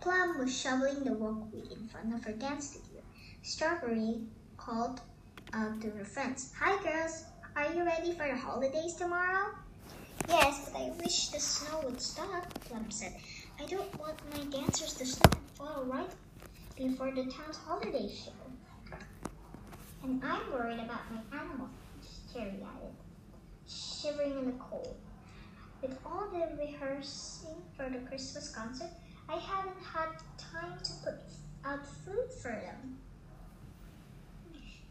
Plum 0.00 0.38
was 0.38 0.58
shoveling 0.58 1.04
the 1.04 1.12
walkway 1.12 1.62
in 1.70 1.86
front 1.86 2.14
of 2.14 2.24
her 2.24 2.32
dance 2.32 2.70
studio. 2.70 3.02
Strawberry 3.42 4.22
called 4.56 5.00
out 5.52 5.80
to 5.80 5.90
her 5.90 6.04
friends. 6.04 6.52
Hi, 6.60 6.80
girls. 6.82 7.24
Are 7.56 7.72
you 7.74 7.84
ready 7.84 8.12
for 8.12 8.26
the 8.28 8.36
holidays 8.36 8.94
tomorrow? 8.94 9.48
Yes, 10.28 10.70
but 10.72 10.80
I 10.80 10.92
wish 11.02 11.28
the 11.28 11.40
snow 11.40 11.80
would 11.84 12.00
stop, 12.00 12.52
Plum 12.60 12.86
said. 12.90 13.16
I 13.60 13.66
don't 13.66 13.98
want 13.98 14.18
my 14.32 14.44
dancers 14.44 14.94
to 14.94 15.06
slip 15.06 15.34
and 15.34 15.50
fall 15.54 15.84
right 15.86 16.10
before 16.76 17.10
the 17.10 17.24
town's 17.24 17.56
holiday 17.56 18.08
show. 18.08 18.32
And 20.04 20.22
I'm 20.24 20.52
worried 20.52 20.80
about 20.80 21.10
my 21.12 21.38
animal 21.38 21.68
Cherry 22.32 22.62
added, 22.62 22.94
shivering 23.68 24.38
in 24.38 24.46
the 24.46 24.52
cold. 24.52 24.96
With 25.82 25.98
all 26.06 26.28
the 26.32 26.56
rehearsing 26.62 27.56
for 27.76 27.88
the 27.90 27.98
Christmas 28.06 28.54
concert, 28.54 28.90
I 29.28 29.36
haven't 29.36 29.82
had 29.82 30.10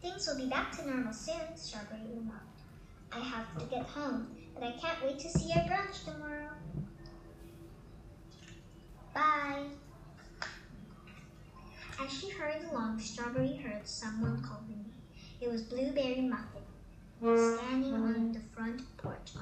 Things 0.02 0.26
will 0.26 0.36
be 0.36 0.46
back 0.48 0.72
to 0.78 0.88
normal 0.88 1.12
soon, 1.12 1.56
Strawberry 1.56 2.00
remarked. 2.14 2.60
I 3.12 3.18
have 3.18 3.58
to 3.58 3.64
get 3.66 3.84
home, 3.86 4.28
and 4.56 4.64
I 4.64 4.72
can't 4.72 5.02
wait 5.04 5.18
to 5.18 5.28
see 5.28 5.52
our 5.52 5.64
brunch 5.64 6.04
tomorrow. 6.04 6.48
Bye. 9.14 9.66
As 12.02 12.10
she 12.10 12.30
hurried 12.30 12.64
along, 12.70 12.98
Strawberry 13.00 13.56
heard 13.56 13.86
someone 13.86 14.42
calling 14.42 14.84
her. 14.84 15.46
It 15.46 15.50
was 15.50 15.62
Blueberry 15.62 16.22
Muffin, 16.22 16.62
standing 17.18 17.94
on 17.94 18.32
the 18.32 18.40
front 18.54 18.82
porch 18.96 19.32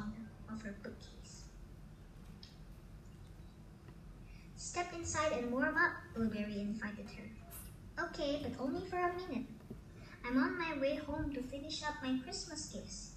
of 0.50 0.62
her 0.62 0.74
bookcase. 0.82 1.44
Step 4.56 4.92
inside 4.92 5.32
and 5.32 5.52
warm 5.52 5.76
up, 5.76 5.92
Blueberry 6.14 6.60
invited 6.60 7.06
her. 7.10 8.04
Okay, 8.06 8.40
but 8.42 8.52
only 8.60 8.84
for 8.88 8.96
a 8.96 9.12
minute. 9.14 9.46
I'm 10.28 10.42
on 10.42 10.58
my 10.58 10.78
way 10.78 10.96
home 10.96 11.32
to 11.32 11.40
finish 11.40 11.82
up 11.82 11.94
my 12.02 12.18
Christmas 12.22 12.66
gifts, 12.66 13.12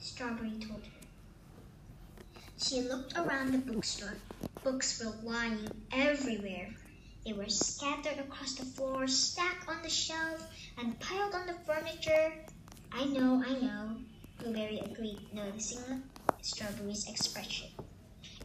Strawberry 0.00 0.50
told 0.58 0.82
her. 0.82 2.40
She 2.58 2.80
looked 2.80 3.16
around 3.16 3.52
the 3.52 3.58
bookstore. 3.58 4.16
Books 4.64 5.00
were 5.00 5.14
lying 5.22 5.68
everywhere. 5.92 6.74
They 7.24 7.34
were 7.34 7.48
scattered 7.48 8.18
across 8.18 8.56
the 8.56 8.64
floor, 8.64 9.06
stacked 9.06 9.68
on 9.68 9.80
the 9.82 9.88
shelf, 9.88 10.44
and 10.76 10.98
piled 10.98 11.36
on 11.36 11.46
the 11.46 11.54
furniture. 11.64 12.32
I 12.90 13.04
know, 13.04 13.44
I 13.46 13.60
know, 13.60 13.98
Blueberry 14.40 14.80
agreed, 14.80 15.20
noticing 15.32 16.02
Strawberry's 16.42 17.08
expression. 17.08 17.68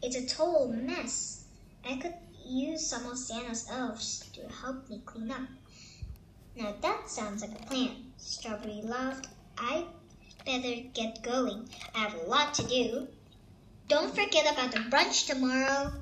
It's 0.00 0.14
a 0.14 0.32
total 0.32 0.72
mess. 0.72 1.46
I 1.84 1.96
could 1.96 2.14
use 2.46 2.86
some 2.86 3.04
of 3.06 3.18
Santa's 3.18 3.66
elves 3.68 4.30
to 4.34 4.48
help 4.48 4.88
me 4.88 5.02
clean 5.04 5.32
up. 5.32 5.48
Now 6.54 6.74
that 6.82 7.08
sounds 7.08 7.42
like 7.42 7.58
a 7.58 7.66
plan. 7.66 8.12
Strawberry 8.18 8.82
laughed. 8.82 9.28
I 9.56 9.86
better 10.44 10.82
get 10.92 11.22
going. 11.22 11.68
I 11.94 12.00
have 12.00 12.14
a 12.14 12.28
lot 12.28 12.52
to 12.54 12.62
do. 12.64 13.08
Don't 13.88 14.14
forget 14.14 14.52
about 14.52 14.72
the 14.72 14.80
brunch 14.90 15.26
tomorrow. 15.26 15.92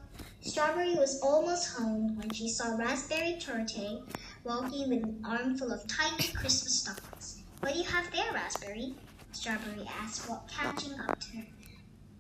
Strawberry 0.41 0.95
was 0.95 1.21
almost 1.23 1.77
home 1.77 2.17
when 2.17 2.31
she 2.31 2.49
saw 2.49 2.77
Raspberry 2.77 3.39
Torte 3.39 4.03
walking 4.43 4.89
with 4.89 5.05
an 5.05 5.23
armful 5.25 5.71
of 5.73 5.87
tiny 5.87 6.29
Christmas 6.33 6.81
stockings. 6.81 7.43
What 7.61 7.75
do 7.75 7.79
you 7.79 7.85
have 7.85 8.11
there, 8.11 8.33
Raspberry? 8.33 8.95
Strawberry 9.33 9.87
asked 10.01 10.29
while 10.29 10.49
catching 10.51 10.99
up 10.99 11.21
to 11.21 11.37
her. 11.37 11.47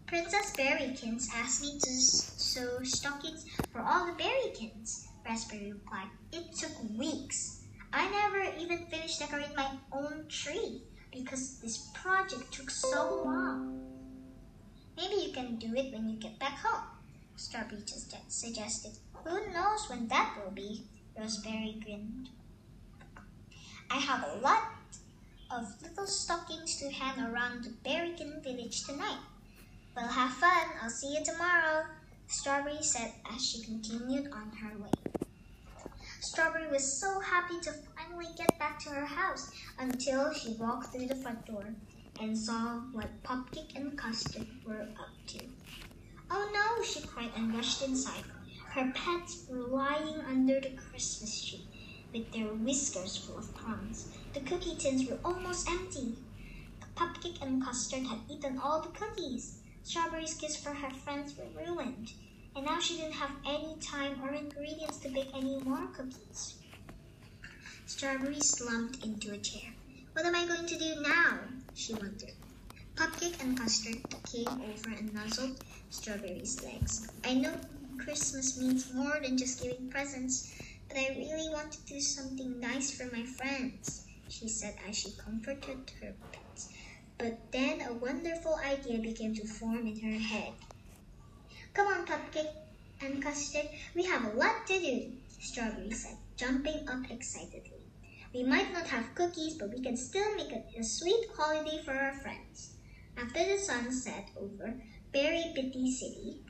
Princess 0.06 0.52
Berrykins 0.56 1.28
asked 1.34 1.62
me 1.62 1.78
to 1.78 1.90
sew 1.90 2.82
stockings 2.82 3.46
for 3.72 3.80
all 3.80 4.06
the 4.06 4.12
Berrykins, 4.12 5.06
Raspberry 5.24 5.72
replied. 5.72 6.08
It 6.32 6.52
took 6.52 6.72
weeks. 6.98 7.59
I 7.92 8.08
never 8.10 8.56
even 8.58 8.86
finished 8.86 9.18
decorating 9.18 9.56
my 9.56 9.70
own 9.92 10.26
tree 10.28 10.82
because 11.12 11.58
this 11.58 11.88
project 11.94 12.52
took 12.52 12.70
so 12.70 13.22
long. 13.24 13.80
Maybe 14.96 15.22
you 15.22 15.32
can 15.32 15.56
do 15.56 15.74
it 15.74 15.92
when 15.92 16.08
you 16.08 16.16
get 16.16 16.38
back 16.38 16.58
home, 16.58 16.84
Strawberry 17.36 17.82
suggested. 18.28 18.92
Who 19.24 19.52
knows 19.52 19.88
when 19.88 20.08
that 20.08 20.36
will 20.42 20.52
be? 20.52 20.84
Raspberry 21.18 21.80
grinned. 21.84 22.28
I 23.90 23.96
have 23.96 24.24
a 24.24 24.36
lot 24.36 24.62
of 25.50 25.82
little 25.82 26.06
stockings 26.06 26.76
to 26.76 26.90
hang 26.90 27.18
around 27.24 27.64
the 27.64 27.70
Berrykin 27.70 28.42
village 28.42 28.84
tonight. 28.84 29.18
Well, 29.96 30.06
have 30.06 30.32
fun. 30.34 30.68
I'll 30.80 30.90
see 30.90 31.14
you 31.14 31.24
tomorrow, 31.24 31.86
Strawberry 32.28 32.82
said 32.82 33.12
as 33.34 33.44
she 33.44 33.64
continued 33.64 34.30
on 34.32 34.52
her 34.62 34.78
way. 34.78 35.19
Strawberry 36.20 36.68
was 36.70 37.00
so 37.00 37.18
happy 37.20 37.58
to 37.60 37.72
finally 37.96 38.26
get 38.36 38.58
back 38.58 38.78
to 38.80 38.90
her 38.90 39.06
house 39.06 39.50
until 39.78 40.32
she 40.34 40.52
walked 40.52 40.92
through 40.92 41.06
the 41.06 41.16
front 41.16 41.46
door 41.46 41.64
and 42.20 42.36
saw 42.36 42.80
what 42.92 43.22
Pupcake 43.22 43.74
and 43.74 43.96
Custard 43.96 44.46
were 44.66 44.82
up 45.00 45.26
to. 45.28 45.40
Oh 46.30 46.50
no, 46.52 46.84
she 46.84 47.00
cried 47.06 47.30
and 47.34 47.54
rushed 47.54 47.82
inside. 47.82 48.24
Her 48.74 48.92
pets 48.94 49.46
were 49.48 49.66
lying 49.66 50.20
under 50.20 50.60
the 50.60 50.76
Christmas 50.76 51.42
tree 51.42 51.66
with 52.12 52.30
their 52.32 52.52
whiskers 52.52 53.16
full 53.16 53.38
of 53.38 53.54
crumbs. 53.54 54.12
The 54.34 54.40
cookie 54.40 54.76
tins 54.76 55.08
were 55.08 55.20
almost 55.24 55.70
empty. 55.70 56.18
Pupcake 56.96 57.40
and 57.40 57.64
Custard 57.64 58.06
had 58.06 58.18
eaten 58.28 58.58
all 58.58 58.82
the 58.82 58.90
cookies. 58.90 59.62
Strawberry's 59.82 60.34
gifts 60.34 60.62
for 60.62 60.74
her 60.74 60.90
friends 60.90 61.34
were 61.38 61.64
ruined 61.64 62.12
and 62.56 62.64
now 62.64 62.80
she 62.80 62.96
didn't 62.96 63.12
have 63.12 63.30
any 63.46 63.76
time 63.80 64.20
or 64.22 64.34
ingredients 64.34 64.98
to 64.98 65.08
bake 65.08 65.30
any 65.34 65.58
more 65.60 65.86
cookies. 65.88 66.56
Strawberry 67.86 68.40
slumped 68.40 69.04
into 69.04 69.32
a 69.32 69.38
chair. 69.38 69.70
What 70.12 70.26
am 70.26 70.34
I 70.34 70.46
going 70.46 70.66
to 70.66 70.78
do 70.78 71.00
now? 71.00 71.38
she 71.74 71.94
wondered. 71.94 72.32
Pupcake 72.96 73.40
and 73.42 73.58
Custard 73.58 73.98
came 74.30 74.48
over 74.48 74.90
and 74.90 75.14
nuzzled 75.14 75.62
Strawberry's 75.90 76.62
legs. 76.62 77.08
I 77.24 77.34
know 77.34 77.54
Christmas 77.98 78.58
means 78.58 78.92
more 78.92 79.18
than 79.22 79.38
just 79.38 79.62
giving 79.62 79.88
presents, 79.88 80.52
but 80.88 80.98
I 80.98 81.16
really 81.16 81.48
want 81.50 81.72
to 81.72 81.86
do 81.86 82.00
something 82.00 82.58
nice 82.58 82.90
for 82.90 83.04
my 83.14 83.24
friends, 83.24 84.06
she 84.28 84.48
said 84.48 84.74
as 84.88 84.96
she 84.98 85.12
comforted 85.12 85.90
her 86.00 86.14
pets. 86.32 86.70
But 87.18 87.52
then 87.52 87.82
a 87.82 87.94
wonderful 87.94 88.56
idea 88.64 88.98
began 88.98 89.34
to 89.34 89.46
form 89.46 89.86
in 89.86 90.00
her 90.00 90.18
head. 90.18 90.52
Come 91.80 91.94
on, 91.94 92.04
Pupcake 92.04 92.52
and 93.00 93.22
Custard, 93.22 93.70
we 93.94 94.04
have 94.04 94.26
a 94.26 94.36
lot 94.36 94.66
to 94.66 94.78
do, 94.78 95.12
Strawberry 95.28 95.90
said, 95.92 96.18
jumping 96.36 96.86
up 96.86 97.10
excitedly. 97.10 97.80
We 98.34 98.42
might 98.42 98.70
not 98.70 98.86
have 98.88 99.14
cookies, 99.14 99.54
but 99.54 99.70
we 99.70 99.80
can 99.80 99.96
still 99.96 100.36
make 100.36 100.52
it 100.52 100.66
a 100.78 100.84
sweet 100.84 101.28
holiday 101.34 101.82
for 101.82 101.92
our 101.92 102.12
friends. 102.12 102.74
After 103.16 103.42
the 103.46 103.56
sun 103.56 103.90
set 103.94 104.28
over 104.36 104.74
Berry 105.10 105.52
Bitty 105.54 105.90
City, 105.90 106.42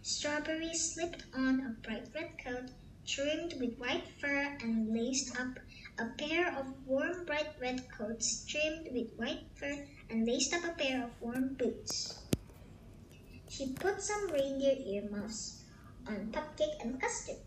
Strawberry 0.00 0.72
slipped 0.72 1.24
on 1.34 1.60
a 1.60 1.86
bright 1.86 2.08
red 2.14 2.30
coat 2.42 2.70
trimmed 3.06 3.60
with 3.60 3.76
white 3.76 4.08
fur 4.22 4.56
and 4.62 4.90
laced 4.90 5.38
up 5.38 5.58
a 5.98 6.06
pair 6.16 6.58
of 6.58 6.64
warm 6.86 7.26
bright 7.26 7.52
red 7.60 7.84
coats 7.90 8.46
trimmed 8.46 8.88
with 8.90 9.08
white 9.16 9.44
fur 9.54 9.86
and 10.08 10.26
laced 10.26 10.54
up 10.54 10.64
a 10.64 10.82
pair 10.82 11.04
of 11.04 11.10
warm 11.20 11.56
boots. 11.58 12.22
She 13.50 13.72
put 13.72 14.02
some 14.02 14.30
reindeer 14.30 14.76
earmuffs 14.86 15.62
on 16.06 16.30
Pupcake 16.30 16.82
and 16.82 17.00
Custard, 17.00 17.38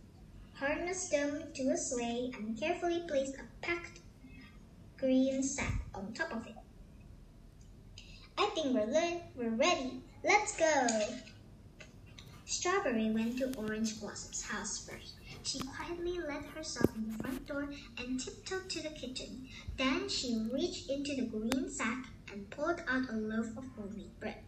harnessed 0.56 1.12
them 1.12 1.44
to 1.54 1.70
a 1.70 1.78
sleigh, 1.78 2.32
and 2.34 2.60
carefully 2.60 3.04
placed 3.08 3.36
a 3.36 3.44
packed 3.62 4.00
green 4.98 5.44
sack 5.44 5.80
on 5.94 6.12
top 6.14 6.36
of 6.36 6.48
it. 6.48 6.56
I 8.36 8.48
think 8.56 8.74
we're, 8.74 8.92
le- 8.92 9.22
we're 9.36 9.56
ready. 9.56 10.02
Let's 10.24 10.58
go! 10.58 10.88
Strawberry 12.46 13.12
went 13.12 13.38
to 13.38 13.56
Orange 13.56 14.00
Blossom's 14.00 14.42
house 14.42 14.84
first. 14.86 15.14
She 15.44 15.60
quietly 15.60 16.20
let 16.20 16.46
herself 16.46 16.96
in 16.96 17.12
the 17.12 17.18
front 17.20 17.46
door 17.46 17.70
and 18.00 18.20
tiptoed 18.20 18.70
to 18.72 18.82
the 18.82 18.90
kitchen. 18.90 19.48
Then 19.78 20.10
she 20.10 20.48
reached 20.52 20.90
into 20.90 21.16
the 21.16 21.28
green 21.28 21.70
sack 21.70 22.08
and 22.32 22.50
pulled 22.50 22.82
out 22.88 23.10
a 23.10 23.16
loaf 23.16 23.56
of 23.56 23.68
homemade 23.76 24.20
bread 24.20 24.44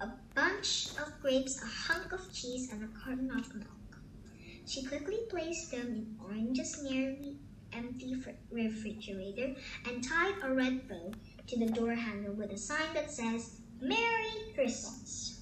a 0.00 0.10
bunch 0.34 0.90
of 0.98 1.20
grapes, 1.20 1.62
a 1.62 1.66
hunk 1.66 2.12
of 2.12 2.32
cheese, 2.32 2.70
and 2.72 2.82
a 2.82 2.98
carton 2.98 3.30
of 3.30 3.54
milk. 3.54 3.98
She 4.66 4.84
quickly 4.84 5.18
placed 5.28 5.70
them 5.70 5.88
in 5.88 6.16
Orange's 6.24 6.82
nearly 6.82 7.38
empty 7.72 8.16
refrigerator 8.50 9.54
and 9.86 10.02
tied 10.02 10.34
a 10.42 10.54
red 10.54 10.88
bow 10.88 11.12
to 11.46 11.58
the 11.58 11.66
door 11.66 11.94
handle 11.94 12.34
with 12.34 12.50
a 12.52 12.58
sign 12.58 12.94
that 12.94 13.10
says, 13.10 13.60
Merry 13.80 14.52
Christmas. 14.54 15.40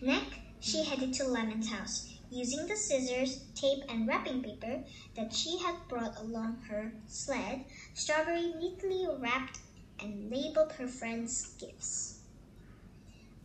Next, 0.00 0.38
she 0.60 0.84
headed 0.84 1.12
to 1.14 1.24
Lemon's 1.24 1.70
house. 1.70 2.08
Using 2.30 2.66
the 2.66 2.76
scissors, 2.76 3.44
tape, 3.54 3.84
and 3.88 4.08
wrapping 4.08 4.42
paper 4.42 4.82
that 5.16 5.34
she 5.34 5.58
had 5.58 5.76
brought 5.88 6.18
along 6.18 6.62
her 6.68 6.92
sled, 7.06 7.66
Strawberry 7.94 8.54
neatly 8.58 9.06
wrapped 9.18 9.58
and 10.00 10.30
labeled 10.30 10.72
her 10.72 10.88
friends' 10.88 11.54
gifts. 11.60 12.11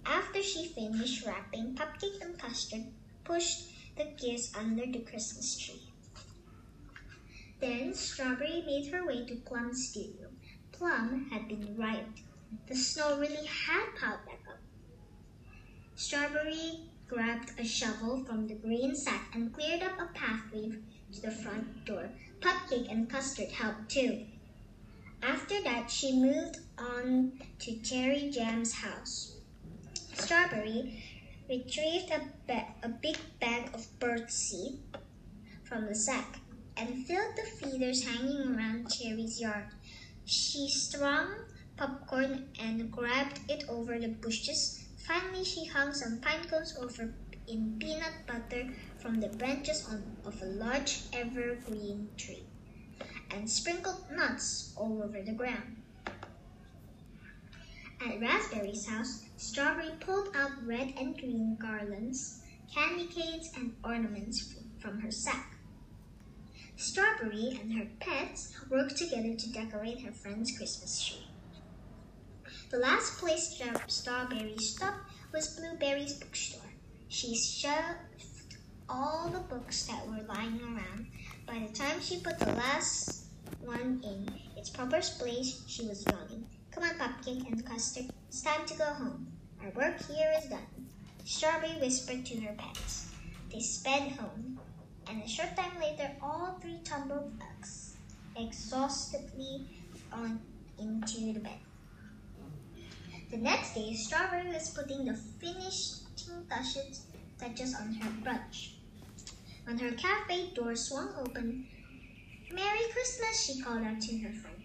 After 0.09 0.41
she 0.41 0.69
finished 0.69 1.25
wrapping, 1.25 1.75
Pupcake 1.75 2.21
and 2.21 2.39
Custard 2.39 2.85
pushed 3.25 3.67
the 3.97 4.05
gifts 4.17 4.55
under 4.55 4.85
the 4.85 4.99
Christmas 4.99 5.57
tree. 5.57 5.91
Then 7.59 7.93
Strawberry 7.93 8.63
made 8.65 8.87
her 8.93 9.05
way 9.05 9.25
to 9.25 9.35
Plum's 9.35 9.89
studio. 9.89 10.29
Plum 10.71 11.29
had 11.29 11.49
been 11.49 11.75
right. 11.75 12.07
The 12.67 12.75
snow 12.75 13.19
really 13.19 13.45
had 13.45 13.95
piled 13.99 14.25
back 14.25 14.39
up. 14.47 14.59
Strawberry 15.95 16.89
grabbed 17.09 17.59
a 17.59 17.65
shovel 17.65 18.23
from 18.23 18.47
the 18.47 18.55
green 18.55 18.95
sack 18.95 19.31
and 19.33 19.53
cleared 19.53 19.83
up 19.83 19.99
a 19.99 20.05
pathway 20.13 20.71
to 21.11 21.21
the 21.21 21.31
front 21.31 21.83
door. 21.83 22.09
Pupcake 22.39 22.89
and 22.89 23.09
Custard 23.09 23.51
helped 23.51 23.89
too. 23.89 24.25
After 25.21 25.61
that, 25.63 25.91
she 25.91 26.13
moved 26.13 26.59
on 26.77 27.41
to 27.59 27.75
Cherry 27.81 28.29
Jam's 28.29 28.71
house. 28.71 29.36
Strawberry 30.17 31.03
retrieved 31.49 32.11
a, 32.11 32.21
ba- 32.47 32.73
a 32.83 32.89
big 32.89 33.17
bag 33.39 33.69
of 33.73 33.87
birdseed 33.99 34.79
from 35.63 35.85
the 35.85 35.95
sack 35.95 36.39
and 36.75 37.05
filled 37.05 37.35
the 37.35 37.43
feeders 37.43 38.03
hanging 38.05 38.55
around 38.55 38.89
Cherry's 38.89 39.39
yard. 39.39 39.65
She 40.25 40.67
strung 40.69 41.29
popcorn 41.77 42.49
and 42.59 42.91
grabbed 42.91 43.39
it 43.49 43.63
over 43.69 43.99
the 43.99 44.07
bushes. 44.09 44.83
Finally, 45.07 45.45
she 45.45 45.65
hung 45.65 45.93
some 45.93 46.19
pine 46.19 46.43
cones 46.49 46.75
over 46.77 47.13
in 47.47 47.77
peanut 47.79 48.25
butter 48.27 48.73
from 48.97 49.19
the 49.21 49.29
branches 49.29 49.85
on, 49.87 50.17
of 50.25 50.41
a 50.41 50.45
large 50.45 51.03
evergreen 51.13 52.09
tree 52.17 52.47
and 53.31 53.49
sprinkled 53.49 54.09
nuts 54.11 54.73
all 54.75 55.01
over 55.03 55.21
the 55.21 55.33
ground. 55.33 55.83
At 57.99 58.21
Raspberry's 58.21 58.87
house, 58.87 59.25
Strawberry 59.37 59.91
pulled 59.99 60.35
out 60.35 60.51
red 60.65 60.93
and 60.97 61.17
green 61.17 61.57
garlands, 61.59 62.41
candy 62.73 63.07
canes, 63.07 63.51
and 63.55 63.75
ornaments 63.83 64.55
from 64.79 64.99
her 65.01 65.11
sack. 65.11 65.55
Strawberry 66.75 67.57
and 67.59 67.73
her 67.73 67.87
pets 67.99 68.55
worked 68.69 68.97
together 68.97 69.35
to 69.35 69.51
decorate 69.51 70.01
her 70.01 70.11
friend's 70.11 70.55
Christmas 70.55 71.03
tree. 71.03 71.27
The 72.69 72.77
last 72.77 73.17
place 73.17 73.59
Strawberry 73.87 74.57
stopped 74.57 75.11
was 75.33 75.57
Blueberry's 75.59 76.13
bookstore. 76.13 76.73
She 77.07 77.35
shoved 77.35 78.57
all 78.89 79.29
the 79.29 79.39
books 79.39 79.85
that 79.87 80.07
were 80.07 80.23
lying 80.27 80.61
around. 80.61 81.07
By 81.45 81.65
the 81.65 81.73
time 81.73 81.99
she 81.99 82.19
put 82.19 82.37
the 82.39 82.51
last 82.51 83.25
one 83.59 84.01
in 84.03 84.39
its 84.55 84.69
proper 84.69 85.01
place, 85.01 85.63
she 85.67 85.87
was 85.87 86.05
yawning. 86.05 86.46
Come 86.77 86.89
on, 86.91 86.97
Pumpkin 86.99 87.43
and 87.49 87.65
Custard, 87.65 88.05
it's 88.27 88.43
time 88.43 88.63
to 88.67 88.77
go 88.77 88.85
home. 88.85 89.25
Our 89.63 89.71
work 89.71 89.99
here 90.05 90.31
is 90.37 90.47
done. 90.47 90.67
Strawberry 91.25 91.71
whispered 91.81 92.23
to 92.27 92.39
her 92.41 92.53
pets. 92.55 93.09
They 93.51 93.61
sped 93.61 94.11
home, 94.11 94.59
and 95.09 95.23
a 95.23 95.27
short 95.27 95.57
time 95.57 95.71
later, 95.81 96.11
all 96.21 96.59
three 96.61 96.77
tumbled 96.83 97.31
exhaustedly 98.39 99.65
on 100.13 100.39
into 100.77 101.33
the 101.33 101.39
bed. 101.39 101.57
The 103.31 103.37
next 103.37 103.73
day, 103.73 103.95
Strawberry 103.95 104.53
was 104.53 104.69
putting 104.69 105.05
the 105.05 105.15
finishing 105.15 106.45
touches, 106.47 107.05
touches 107.39 107.73
on 107.73 107.95
her 107.95 108.11
brunch. 108.21 108.73
When 109.63 109.79
her 109.79 109.93
cafe 109.93 110.51
door 110.53 110.75
swung 110.75 111.09
open, 111.17 111.65
Merry 112.51 112.85
Christmas, 112.93 113.45
she 113.47 113.63
called 113.63 113.81
out 113.81 113.99
to 113.99 114.17
her 114.19 114.31
friends. 114.31 114.56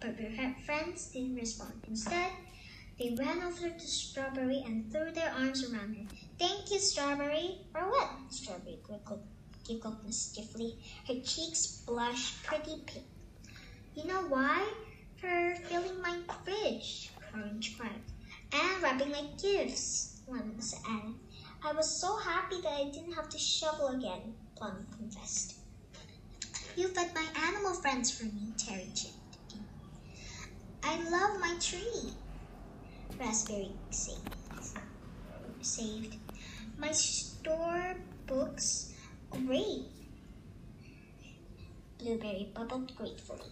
But 0.00 0.16
her 0.18 0.54
friends 0.64 1.06
didn't 1.06 1.36
respond. 1.36 1.82
Instead, 1.88 2.30
they 2.98 3.14
ran 3.18 3.42
over 3.42 3.68
to 3.68 3.86
Strawberry 3.86 4.62
and 4.66 4.90
threw 4.90 5.10
their 5.10 5.32
arms 5.32 5.70
around 5.70 5.96
her. 5.96 6.16
Thank 6.38 6.70
you, 6.70 6.78
Strawberry. 6.78 7.60
For 7.72 7.80
what? 7.80 8.10
Strawberry 8.30 8.78
giggled 9.66 10.04
mischiefully. 10.04 10.78
Her 11.06 11.20
cheeks 11.20 11.82
blushed 11.86 12.42
pretty 12.44 12.82
pink. 12.86 13.06
You 13.94 14.04
know 14.04 14.22
why? 14.28 14.66
For 15.16 15.56
filling 15.64 16.00
my 16.00 16.18
fridge, 16.44 17.10
Orange 17.34 17.76
cried. 17.78 18.02
And 18.52 18.82
wrapping 18.82 19.10
my 19.10 19.24
gifts, 19.40 20.20
Lemons 20.28 20.74
added. 20.88 21.14
I 21.64 21.72
was 21.72 22.00
so 22.00 22.16
happy 22.16 22.60
that 22.60 22.72
I 22.72 22.84
didn't 22.90 23.12
have 23.12 23.28
to 23.30 23.38
shovel 23.38 23.88
again, 23.88 24.34
Plum 24.56 24.86
confessed. 24.96 25.56
You 26.76 26.88
fed 26.88 27.12
my 27.14 27.26
animal 27.48 27.74
friends 27.74 28.16
for 28.16 28.24
me, 28.24 28.52
Terry 28.56 28.88
chipped. 28.94 29.15
I 30.88 30.98
love 31.10 31.40
my 31.40 31.56
tree, 31.60 32.12
Raspberry 33.18 33.72
saved. 33.90 34.36
saved. 35.60 36.16
My 36.78 36.92
store 36.92 37.96
books 38.28 38.94
great. 39.32 39.86
Blueberry 41.98 42.52
bubbled 42.54 42.94
gratefully. 42.94 43.50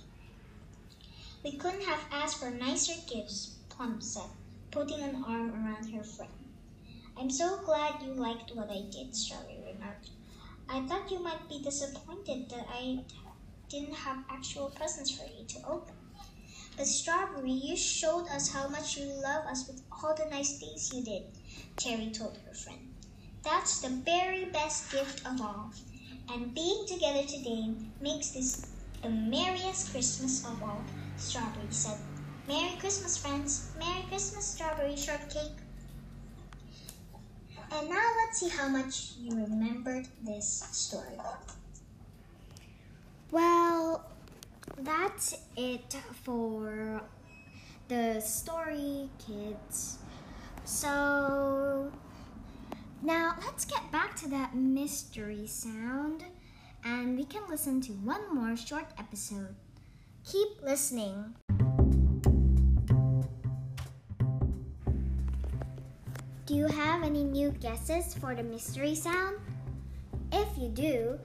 We 1.42 1.56
couldn't 1.56 1.82
have 1.82 2.04
asked 2.12 2.38
for 2.38 2.50
nicer 2.50 2.94
gifts, 3.12 3.56
Plum 3.68 4.00
said, 4.00 4.30
putting 4.70 5.02
an 5.02 5.24
arm 5.26 5.50
around 5.50 5.90
her 5.90 6.04
friend. 6.04 6.30
I'm 7.18 7.30
so 7.30 7.60
glad 7.64 8.00
you 8.00 8.12
liked 8.14 8.54
what 8.54 8.70
I 8.70 8.82
did, 8.92 9.16
Strawberry 9.16 9.74
remarked. 9.74 10.10
I 10.68 10.86
thought 10.86 11.10
you 11.10 11.18
might 11.18 11.48
be 11.48 11.60
disappointed 11.60 12.48
that 12.50 12.68
I 12.70 13.00
didn't 13.68 13.94
have 13.94 14.24
actual 14.30 14.70
presents 14.70 15.10
for 15.10 15.24
you 15.24 15.44
to 15.48 15.66
open. 15.66 16.03
But 16.76 16.86
Strawberry, 16.86 17.52
you 17.52 17.76
showed 17.76 18.26
us 18.28 18.52
how 18.52 18.68
much 18.68 18.96
you 18.96 19.06
love 19.06 19.46
us 19.46 19.68
with 19.68 19.82
all 19.92 20.14
the 20.14 20.28
nice 20.30 20.58
things 20.58 20.92
you 20.92 21.04
did, 21.04 21.22
Terry 21.76 22.10
told 22.10 22.38
her 22.46 22.54
friend. 22.54 22.94
That's 23.44 23.80
the 23.80 23.90
very 23.90 24.46
best 24.46 24.90
gift 24.90 25.24
of 25.26 25.40
all. 25.40 25.70
And 26.32 26.54
being 26.54 26.84
together 26.88 27.22
today 27.22 27.74
makes 28.00 28.30
this 28.30 28.66
the 29.02 29.10
merriest 29.10 29.92
Christmas 29.92 30.44
of 30.46 30.62
all, 30.62 30.82
Strawberry 31.16 31.66
said. 31.70 31.98
Merry 32.48 32.76
Christmas, 32.78 33.18
friends. 33.18 33.70
Merry 33.78 34.02
Christmas, 34.08 34.46
Strawberry 34.46 34.96
Shortcake. 34.96 35.58
And 37.70 37.88
now 37.88 38.10
let's 38.16 38.40
see 38.40 38.48
how 38.48 38.68
much 38.68 39.12
you 39.18 39.34
remembered 39.36 40.06
this 40.22 40.66
story. 40.72 41.18
Well, 43.30 44.10
that's 44.78 45.36
it 45.56 45.96
for 46.22 47.02
the 47.88 48.20
story, 48.20 49.08
kids. 49.18 49.98
So 50.64 51.92
now 53.02 53.36
let's 53.44 53.64
get 53.64 53.90
back 53.92 54.16
to 54.16 54.28
that 54.30 54.54
mystery 54.54 55.46
sound 55.46 56.24
and 56.84 57.16
we 57.16 57.24
can 57.24 57.42
listen 57.48 57.80
to 57.82 57.92
one 57.92 58.34
more 58.34 58.56
short 58.56 58.86
episode. 58.98 59.54
Keep 60.24 60.62
listening. 60.62 61.34
Do 66.46 66.54
you 66.54 66.66
have 66.66 67.02
any 67.02 67.24
new 67.24 67.50
guesses 67.50 68.14
for 68.14 68.34
the 68.34 68.42
mystery 68.42 68.94
sound? 68.94 69.36
If 70.32 70.48
you 70.58 70.68
do, 70.68 71.18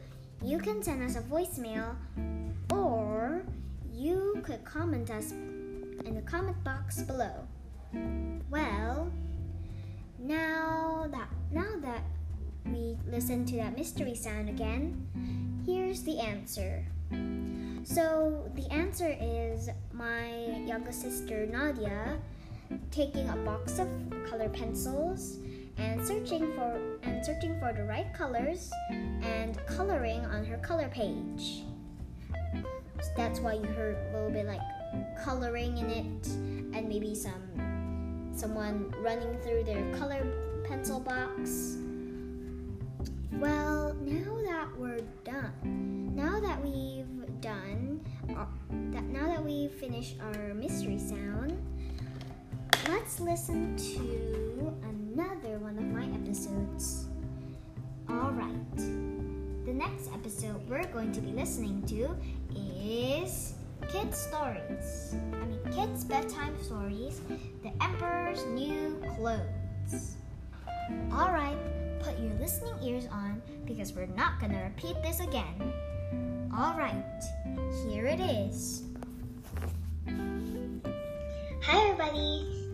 you 0.43 0.59
can 0.59 0.81
send 0.81 1.03
us 1.03 1.15
a 1.15 1.21
voicemail 1.21 1.95
or 2.71 2.98
you 4.39 4.45
could 4.45 4.63
comment 4.63 5.11
us 5.11 5.31
in 5.31 6.15
the 6.15 6.21
comment 6.21 6.63
box 6.63 7.01
below. 7.01 7.45
Well, 8.49 9.11
now 10.17 11.09
that 11.11 11.27
now 11.51 11.75
that 11.81 12.03
we 12.65 12.97
listen 13.05 13.43
to 13.47 13.57
that 13.57 13.77
mystery 13.77 14.15
sound 14.15 14.47
again, 14.47 15.61
here's 15.65 16.03
the 16.03 16.19
answer. 16.19 16.85
So 17.83 18.49
the 18.55 18.71
answer 18.71 19.13
is 19.19 19.69
my 19.91 20.29
younger 20.65 20.93
sister 20.93 21.45
Nadia 21.45 22.17
taking 22.91 23.27
a 23.27 23.35
box 23.35 23.77
of 23.77 23.89
color 24.29 24.47
pencils 24.47 25.39
and 25.75 26.07
searching 26.07 26.53
for 26.55 26.79
and 27.03 27.25
searching 27.25 27.59
for 27.59 27.73
the 27.73 27.83
right 27.83 28.13
colors 28.13 28.71
and 28.89 29.57
coloring 29.65 30.25
on 30.27 30.45
her 30.45 30.59
color 30.59 30.87
page. 30.87 31.65
That's 33.15 33.39
why 33.39 33.53
you 33.53 33.63
heard 33.63 33.97
a 34.09 34.13
little 34.13 34.31
bit 34.31 34.45
like 34.45 34.61
coloring 35.23 35.77
in 35.77 35.89
it 35.89 36.27
and 36.75 36.87
maybe 36.87 37.15
some 37.15 38.31
someone 38.33 38.93
running 39.01 39.37
through 39.39 39.63
their 39.63 39.83
color 39.97 40.25
pencil 40.65 40.99
box. 40.99 41.77
Well, 43.33 43.93
now 43.95 44.41
that 44.47 44.67
we're 44.77 45.01
done, 45.23 46.15
now 46.15 46.39
that 46.39 46.61
we've 46.63 47.41
done, 47.41 48.05
uh, 48.29 48.45
that 48.91 49.03
now 49.03 49.27
that 49.27 49.43
we've 49.43 49.71
finished 49.71 50.15
our 50.21 50.53
mystery 50.53 50.97
sound, 50.97 51.57
let's 52.87 53.19
listen 53.19 53.75
to 53.77 54.73
another 54.83 55.59
one 55.59 55.77
of 55.77 55.83
my 55.85 56.05
episodes. 56.15 57.05
Alright, 58.09 58.75
the 58.75 59.08
next 59.79 60.11
episode 60.13 60.59
we're 60.69 60.83
going 60.87 61.09
to 61.09 61.21
be 61.21 61.31
listening 61.31 61.81
to 61.83 62.13
is 62.53 63.53
Kids 63.89 64.17
Stories. 64.17 65.15
I 65.31 65.45
mean, 65.45 65.61
Kids 65.71 66.03
Bedtime 66.03 66.61
Stories 66.61 67.21
The 67.63 67.71
Emperor's 67.81 68.43
New 68.47 69.01
Clothes. 69.15 70.17
Alright, 71.13 71.57
put 72.01 72.19
your 72.19 72.33
listening 72.41 72.73
ears 72.83 73.07
on 73.09 73.41
because 73.63 73.93
we're 73.93 74.07
not 74.07 74.41
gonna 74.41 74.61
repeat 74.63 75.01
this 75.01 75.21
again. 75.21 75.71
Alright, 76.53 77.23
here 77.87 78.05
it 78.05 78.19
is. 78.19 78.83
Hi, 81.63 81.87
everybody. 81.87 82.67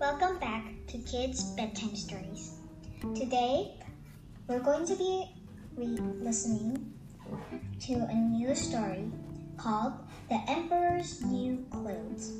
Welcome 0.00 0.38
back 0.38 0.64
to 0.86 0.96
Kids 1.00 1.50
Bedtime 1.50 1.94
Stories. 1.94 2.52
Today, 3.14 3.74
we're 4.48 4.60
going 4.60 4.86
to 4.86 4.96
be 4.96 5.28
re- 5.76 5.98
listening 6.20 6.94
to 7.80 7.94
a 7.94 8.14
new 8.14 8.54
story 8.54 9.10
called 9.56 9.94
The 10.28 10.40
Emperor's 10.48 11.22
New 11.22 11.64
Clothes, 11.70 12.32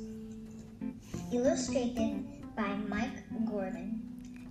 illustrated 1.31 2.25
by 2.55 2.75
Mike 2.87 3.23
Gordon. 3.45 4.01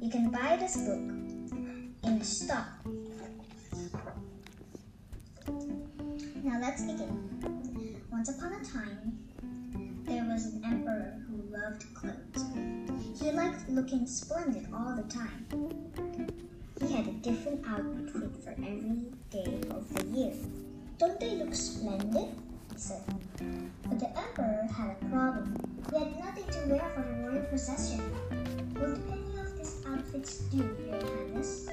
You 0.01 0.11
can 0.11 0.31
buy 0.31 0.57
this 0.57 0.77
book 0.77 1.01
in 2.05 2.23
stock. 2.23 2.69
Now 6.43 6.59
let's 6.61 6.83
begin. 6.83 8.01
Once 8.11 8.31
upon 8.31 8.53
a 8.55 8.65
time, 8.65 9.19
there 10.05 10.25
was 10.25 10.47
an 10.47 10.63
emperor 10.65 11.23
who 11.29 11.43
loved 11.53 11.85
clothes. 11.95 12.45
He 13.21 13.31
liked 13.31 13.69
looking 13.69 14.07
splendid 14.07 14.67
all 14.75 14.97
the 14.97 15.03
time. 15.03 15.47
Different 17.23 17.63
outfit 17.69 18.11
for 18.43 18.51
every 18.51 19.05
day 19.29 19.61
of 19.71 19.93
the 19.93 20.07
year. 20.07 20.33
Don't 20.97 21.21
they 21.21 21.37
look 21.37 21.55
splendid? 21.55 22.29
he 22.73 22.79
said. 22.79 23.03
But 23.83 24.01
the 24.01 24.09
emperor 24.19 24.67
had 24.75 24.97
a 25.03 25.05
problem. 25.05 25.55
He 25.91 25.99
had 25.99 26.19
nothing 26.19 26.45
to 26.45 26.59
wear 26.71 26.91
for 26.95 27.03
the 27.03 27.29
royal 27.29 27.45
procession. 27.45 28.01
Would 28.81 29.03
any 29.13 29.39
of 29.39 29.55
these 29.59 29.83
outfits 29.87 30.39
do, 30.49 30.57
Your 30.57 30.99
Highness? 30.99 31.69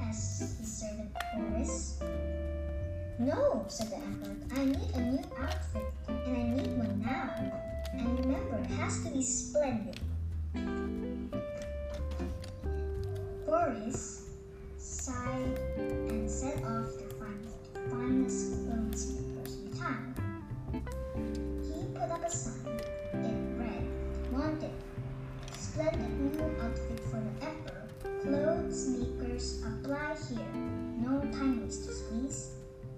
asked 0.00 0.38
his 0.60 0.72
servant 0.72 1.10
Boris. 1.34 2.00
No, 3.18 3.64
said 3.66 3.90
the 3.90 3.96
emperor. 3.96 4.36
I 4.54 4.64
need 4.66 4.90
a 4.94 5.00
new 5.00 5.24
outfit, 5.36 5.92
and 6.06 6.36
I 6.36 6.62
need 6.62 6.78
one 6.78 7.02
now. 7.04 7.52
And 7.92 8.20
remember, 8.20 8.56
it 8.58 8.70
has 8.76 9.02
to 9.02 9.10
be 9.10 9.22
splendid. 9.22 9.98
Boris 13.44 14.21
sighed 15.02 15.58
and 15.78 16.30
set 16.30 16.62
off 16.62 16.86
to 16.96 17.04
find 17.18 17.42
the 17.74 17.80
finest 17.90 18.52
clothesmakers 18.64 19.56
in 19.56 19.76
town. 19.76 20.14
He 21.60 21.92
put 21.92 22.08
up 22.08 22.22
a 22.24 22.30
sign 22.30 22.78
in 23.14 23.58
red, 23.58 23.84
wanted 24.30 24.70
splendid 25.58 26.08
new 26.20 26.44
outfit 26.62 27.00
for 27.10 27.18
the 27.18 27.44
emperor. 27.44 27.88
Clothes 28.22 28.90
makers 28.90 29.64
apply 29.66 30.14
here. 30.28 30.52
No 31.02 31.20
time 31.32 31.64
wasters, 31.64 32.02
please. 32.02 32.52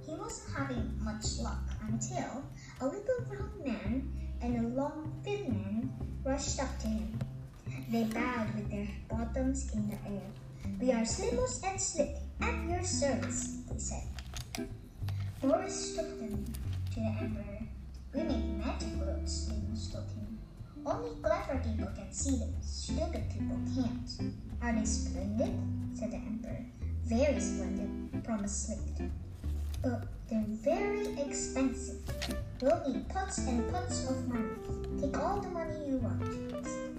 He 0.05 0.13
wasn't 0.15 0.59
having 0.59 0.93
much 1.01 1.39
luck 1.39 1.65
until 1.89 2.45
a 2.83 2.85
little 2.85 3.25
round 3.31 3.65
man 3.65 4.13
and 4.43 4.67
a 4.67 4.69
long 4.77 5.11
thin 5.25 5.49
man 5.49 5.91
rushed 6.23 6.63
up 6.63 6.79
to 6.81 6.87
him. 6.87 7.19
They 7.91 8.05
bowed 8.05 8.55
with 8.57 8.71
their 8.71 8.89
bottoms 9.09 9.73
in 9.73 9.89
the 9.89 9.97
air. 10.07 10.44
We 10.85 10.93
are 10.93 11.07
Slimos 11.07 11.65
and 11.65 11.81
Slick 11.81 12.17
at 12.43 12.69
your 12.69 12.83
service, 12.83 13.57
they 13.71 13.79
said. 13.79 14.69
Boris 15.41 15.97
took 15.97 16.21
them 16.21 16.45
to 16.93 17.01
the 17.01 17.07
emperor. 17.07 17.61
We 18.13 18.23
make 18.25 18.45
magic 18.63 18.93
clothes, 19.03 19.49
Slimos 19.49 19.91
told 19.91 20.05
him. 20.11 20.39
Only 20.85 21.09
clever 21.23 21.59
people 21.65 21.89
can 21.97 22.13
see 22.13 22.37
them. 22.37 22.53
Stupid 22.61 23.31
people 23.33 23.59
can't. 23.75 24.35
Are 24.61 24.79
they 24.79 24.85
splendid? 24.85 25.59
said 25.95 26.11
the 26.11 26.17
emperor. 26.17 26.67
Very 27.07 27.41
splendid, 27.41 28.23
promised 28.23 28.67
Slick. 28.67 29.09
But 29.83 30.05
they're 30.29 30.45
very 30.47 31.19
expensive. 31.19 32.03
We'll 32.61 32.87
need 32.87 33.09
pots 33.09 33.39
and 33.39 33.73
pots 33.73 34.07
of 34.11 34.29
money. 34.29 34.51
Take 35.01 35.17
all 35.17 35.41
the 35.41 35.49
money 35.49 35.77
you 35.89 35.97
want, 35.97 36.21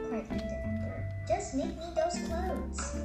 cried 0.09 0.27
the 0.27 0.43
emperor. 0.43 1.07
Just 1.27 1.53
make 1.53 1.77
me 1.77 1.85
those 1.95 2.17
clothes. 2.27 2.95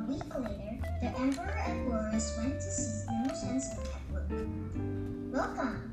A 0.00 0.02
week 0.04 0.34
later, 0.34 0.78
the 1.02 1.08
emperor 1.18 1.62
and 1.66 1.86
Boris 1.86 2.34
went 2.38 2.54
to 2.54 2.70
see 2.70 3.04
Slimos 3.06 3.42
and 3.50 3.62
Slick 3.62 3.86
at 3.94 4.12
work. 4.12 4.30
Welcome, 5.30 5.89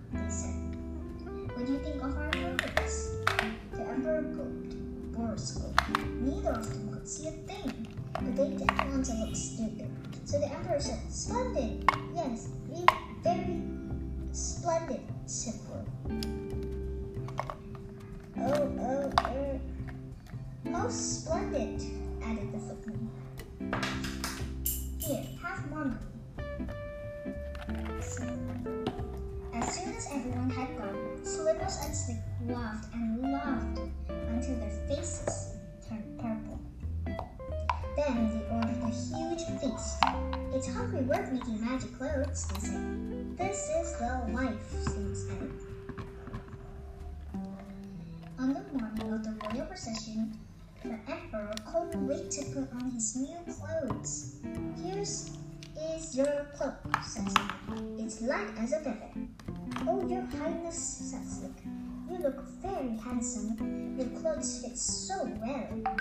your 56.15 56.47
cloak, 56.55 56.75
Slick. 57.03 57.27
It's 57.97 58.21
light 58.21 58.49
as 58.57 58.73
a 58.73 58.79
feather. 58.79 59.11
Oh, 59.87 60.07
your 60.07 60.23
highness, 60.39 60.77
said 60.77 61.25
Slick. 61.25 61.63
You 62.09 62.17
look 62.19 62.41
very 62.61 62.95
handsome. 62.97 63.95
Your 63.97 64.07
clothes 64.19 64.61
fit 64.63 64.77
so 64.77 65.29
well. 65.41 65.95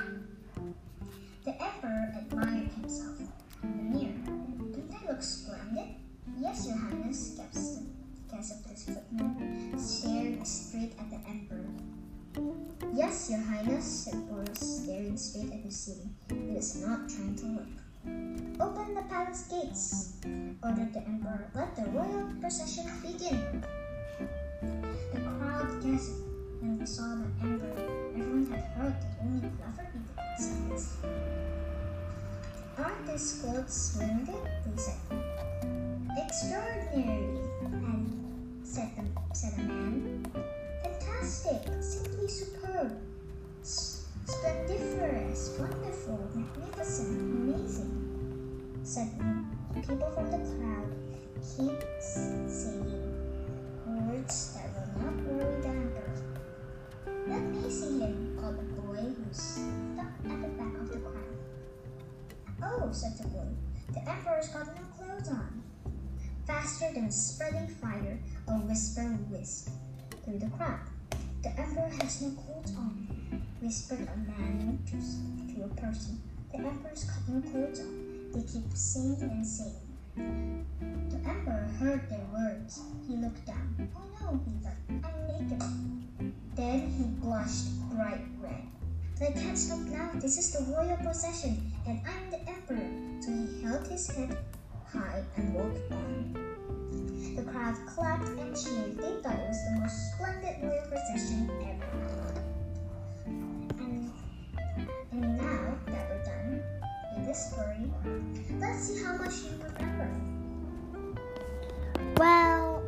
The 1.45 1.63
emperor 1.63 2.13
admired 2.19 2.73
himself 2.73 3.21
in 3.63 3.93
the 3.93 3.99
mirror. 3.99 4.87
Don't 4.91 5.09
look 5.09 5.23
splendid? 5.23 5.97
Yes, 6.39 6.67
your 6.67 6.77
highness, 6.77 7.37
his 8.77 8.85
footman, 8.85 9.79
staring 9.79 10.45
straight 10.45 10.93
at 10.99 11.11
the 11.11 11.17
emperor. 11.29 11.65
Yes, 12.93 13.31
your 13.31 13.41
highness, 13.41 13.85
said 13.85 14.29
Boris, 14.29 14.83
staring 14.83 15.17
straight 15.17 15.53
at 15.53 15.65
the 15.65 15.71
ceiling. 15.71 16.15
He 16.29 16.55
was 16.55 16.77
not 16.83 17.09
trying 17.09 17.37
to 17.37 17.47
look. 17.47 17.86
Open 18.59 18.95
the 18.95 19.03
palace 19.09 19.45
gates, 19.51 20.13
ordered 20.63 20.93
the 20.95 21.03
emperor. 21.07 21.51
Let 21.55 21.77
the 21.77 21.85
royal 21.91 22.33
procession 22.41 22.87
begin. 23.03 23.63
The 25.13 25.21
crowd 25.21 25.83
gasped 25.83 26.23
when 26.61 26.79
they 26.79 26.87
saw 26.87 27.17
the 27.17 27.27
emperor. 27.43 27.77
Everyone 28.17 28.47
had 28.51 28.65
heard 28.77 28.95
that 29.01 29.17
only 29.23 29.51
clever 29.59 29.91
people 29.93 30.15
could 30.17 30.71
this. 30.71 30.97
Aren't 32.79 33.07
these 33.07 33.41
clothes 33.43 33.73
splendid? 33.73 34.35
They 34.67 34.77
said. 34.77 35.01
Extraordinary, 36.17 37.41
and 37.65 38.13
said, 38.63 38.91
the, 38.97 39.35
said 39.35 39.53
a 39.59 39.63
man. 39.63 40.33
Fantastic, 40.83 41.63
simply 41.81 42.29
superb, 42.29 42.93
splendiferous, 43.63 45.57
wonderful, 45.59 46.31
magnificent, 46.35 47.26
people 49.97 50.11
from 50.13 50.31
the 50.31 50.39
crowd. 50.39 50.93
Keep 51.57 51.81
saying 52.01 53.15
words 53.87 54.55
that 54.55 54.69
will 54.75 55.03
not 55.03 55.17
worry 55.25 55.61
the 55.63 55.69
emperor. 55.69 56.13
Let 57.27 57.43
me 57.43 57.71
see 57.71 58.01
him, 58.01 58.37
called 58.39 58.59
the 58.59 58.81
boy 58.83 58.97
who 58.97 59.25
stuck 59.33 60.13
at 60.29 60.43
the 60.43 60.49
back 60.49 60.75
of 60.81 60.89
the 60.91 60.99
crowd. 60.99 61.37
Oh, 62.63 62.93
said 62.93 63.17
the 63.17 63.29
boy, 63.29 63.49
the 63.95 64.01
emperor's 64.09 64.49
got 64.49 64.67
no 64.67 64.83
clothes 64.97 65.29
on. 65.29 65.63
Faster 66.47 66.93
than 66.93 67.11
spreading 67.11 67.69
fire, 67.69 68.19
a 68.49 68.53
whisper 68.53 69.03
whisked 69.31 69.71
through 70.25 70.39
the 70.41 70.51
crowd. 70.51 70.81
The 71.43 71.59
emperor 71.59 71.91
has 72.01 72.21
no 72.21 72.31
clothes 72.43 72.77
on, 72.77 73.09
whispered 73.63 74.09
a 74.13 74.17
man 74.31 74.79
to 74.91 75.65
a 75.65 75.69
person. 75.81 76.21
The 76.53 76.59
emperor's 76.59 77.05
got 77.05 77.29
no 77.29 77.41
clothes 77.41 77.81
on. 77.81 78.07
They 78.33 78.43
keep 78.43 78.75
saying 78.75 79.23
and 79.23 79.47
saying. 79.47 79.86
The 80.17 81.29
emperor 81.29 81.69
heard 81.79 82.09
their 82.09 82.27
words. 82.33 82.81
He 83.07 83.17
looked 83.17 83.47
down. 83.47 83.91
Oh 83.95 84.03
no, 84.21 84.41
he 84.45 84.53
thought, 84.65 84.81
I'm 84.89 85.49
naked. 85.49 85.63
Then 86.55 86.91
he 86.91 87.05
blushed 87.21 87.67
bright 87.91 88.25
red. 88.41 88.63
I 89.21 89.33
can't 89.33 89.59
stop 89.59 89.81
now. 89.81 90.11
This 90.15 90.39
is 90.39 90.53
the 90.53 90.73
royal 90.73 90.97
procession, 90.99 91.73
and 91.87 92.01
I'm 92.07 92.31
the 92.31 92.39
emperor. 92.49 92.89
So 93.21 93.31
he 93.33 93.63
held 93.63 93.87
his 93.89 94.11
head 94.11 94.37
high 94.91 95.23
and 95.37 95.55
walked 95.55 95.93
on. 95.93 96.35
The 97.35 97.43
crowd 97.43 97.77
clapped 97.87 98.29
and 98.29 98.57
cheered. 98.57 98.97
They 98.97 99.21
thought 99.23 99.39
it 99.39 99.49
was 99.49 99.65
the 99.65 99.81
most 99.81 100.13
splendid 100.13 100.63
royal 100.63 100.87
procession 100.89 101.51
ever. 101.61 102.43
And, 103.27 104.11
and 105.13 105.37
now 105.37 105.77
that 105.87 106.09
we're 106.09 106.25
done 106.25 106.63
with 107.17 107.27
this 107.27 107.51
story, 107.53 107.66
let's 108.59 108.89
see 108.89 109.03
how 109.03 109.17
much 109.17 109.35
you 109.45 109.51
remember. 109.79 110.11
Well, 112.17 112.83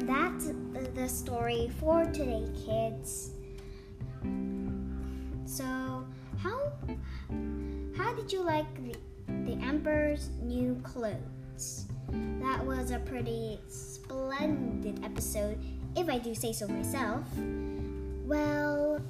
that's 0.00 0.50
the 0.94 1.08
story 1.08 1.70
for 1.80 2.04
today, 2.06 2.46
kids. 2.66 3.30
So, 5.44 5.64
how 6.38 6.72
how 7.96 8.14
did 8.14 8.32
you 8.32 8.42
like 8.42 8.66
the, 8.84 8.96
the 9.44 9.52
emperor's 9.62 10.30
new 10.42 10.80
clothes? 10.82 11.86
That 12.40 12.64
was 12.64 12.90
a 12.90 12.98
pretty 12.98 13.58
splendid 13.68 15.04
episode, 15.04 15.58
if 15.96 16.08
I 16.08 16.18
do 16.18 16.34
say 16.34 16.52
so 16.52 16.66
myself. 16.68 17.24
Well, 18.26 19.00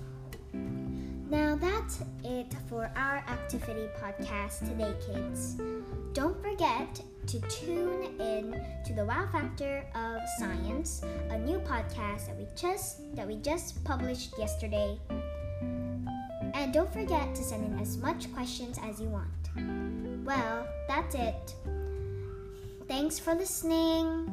now 0.53 1.57
it 2.25 2.55
for 2.69 2.91
our 2.97 3.19
activity 3.29 3.89
podcast 4.01 4.61
today, 4.61 4.95
kids. 5.07 5.61
Don't 6.13 6.41
forget 6.43 7.01
to 7.27 7.41
tune 7.43 8.21
in 8.21 8.65
to 8.85 8.93
the 8.93 9.05
Wow 9.05 9.29
Factor 9.31 9.85
of 9.95 10.21
Science, 10.39 11.03
a 11.31 11.39
new 11.39 11.59
podcast 11.59 12.27
that 12.27 12.37
we 12.37 12.47
just 12.57 13.15
that 13.15 13.27
we 13.27 13.37
just 13.37 13.83
published 13.85 14.39
yesterday. 14.39 14.99
And 16.55 16.73
don't 16.73 16.93
forget 16.93 17.35
to 17.35 17.43
send 17.43 17.65
in 17.65 17.79
as 17.79 17.97
much 17.99 18.33
questions 18.33 18.79
as 18.83 19.01
you 19.01 19.09
want. 19.09 20.25
Well, 20.25 20.67
that's 20.89 21.15
it. 21.15 21.55
Thanks 22.89 23.19
for 23.19 23.35
listening. 23.35 24.29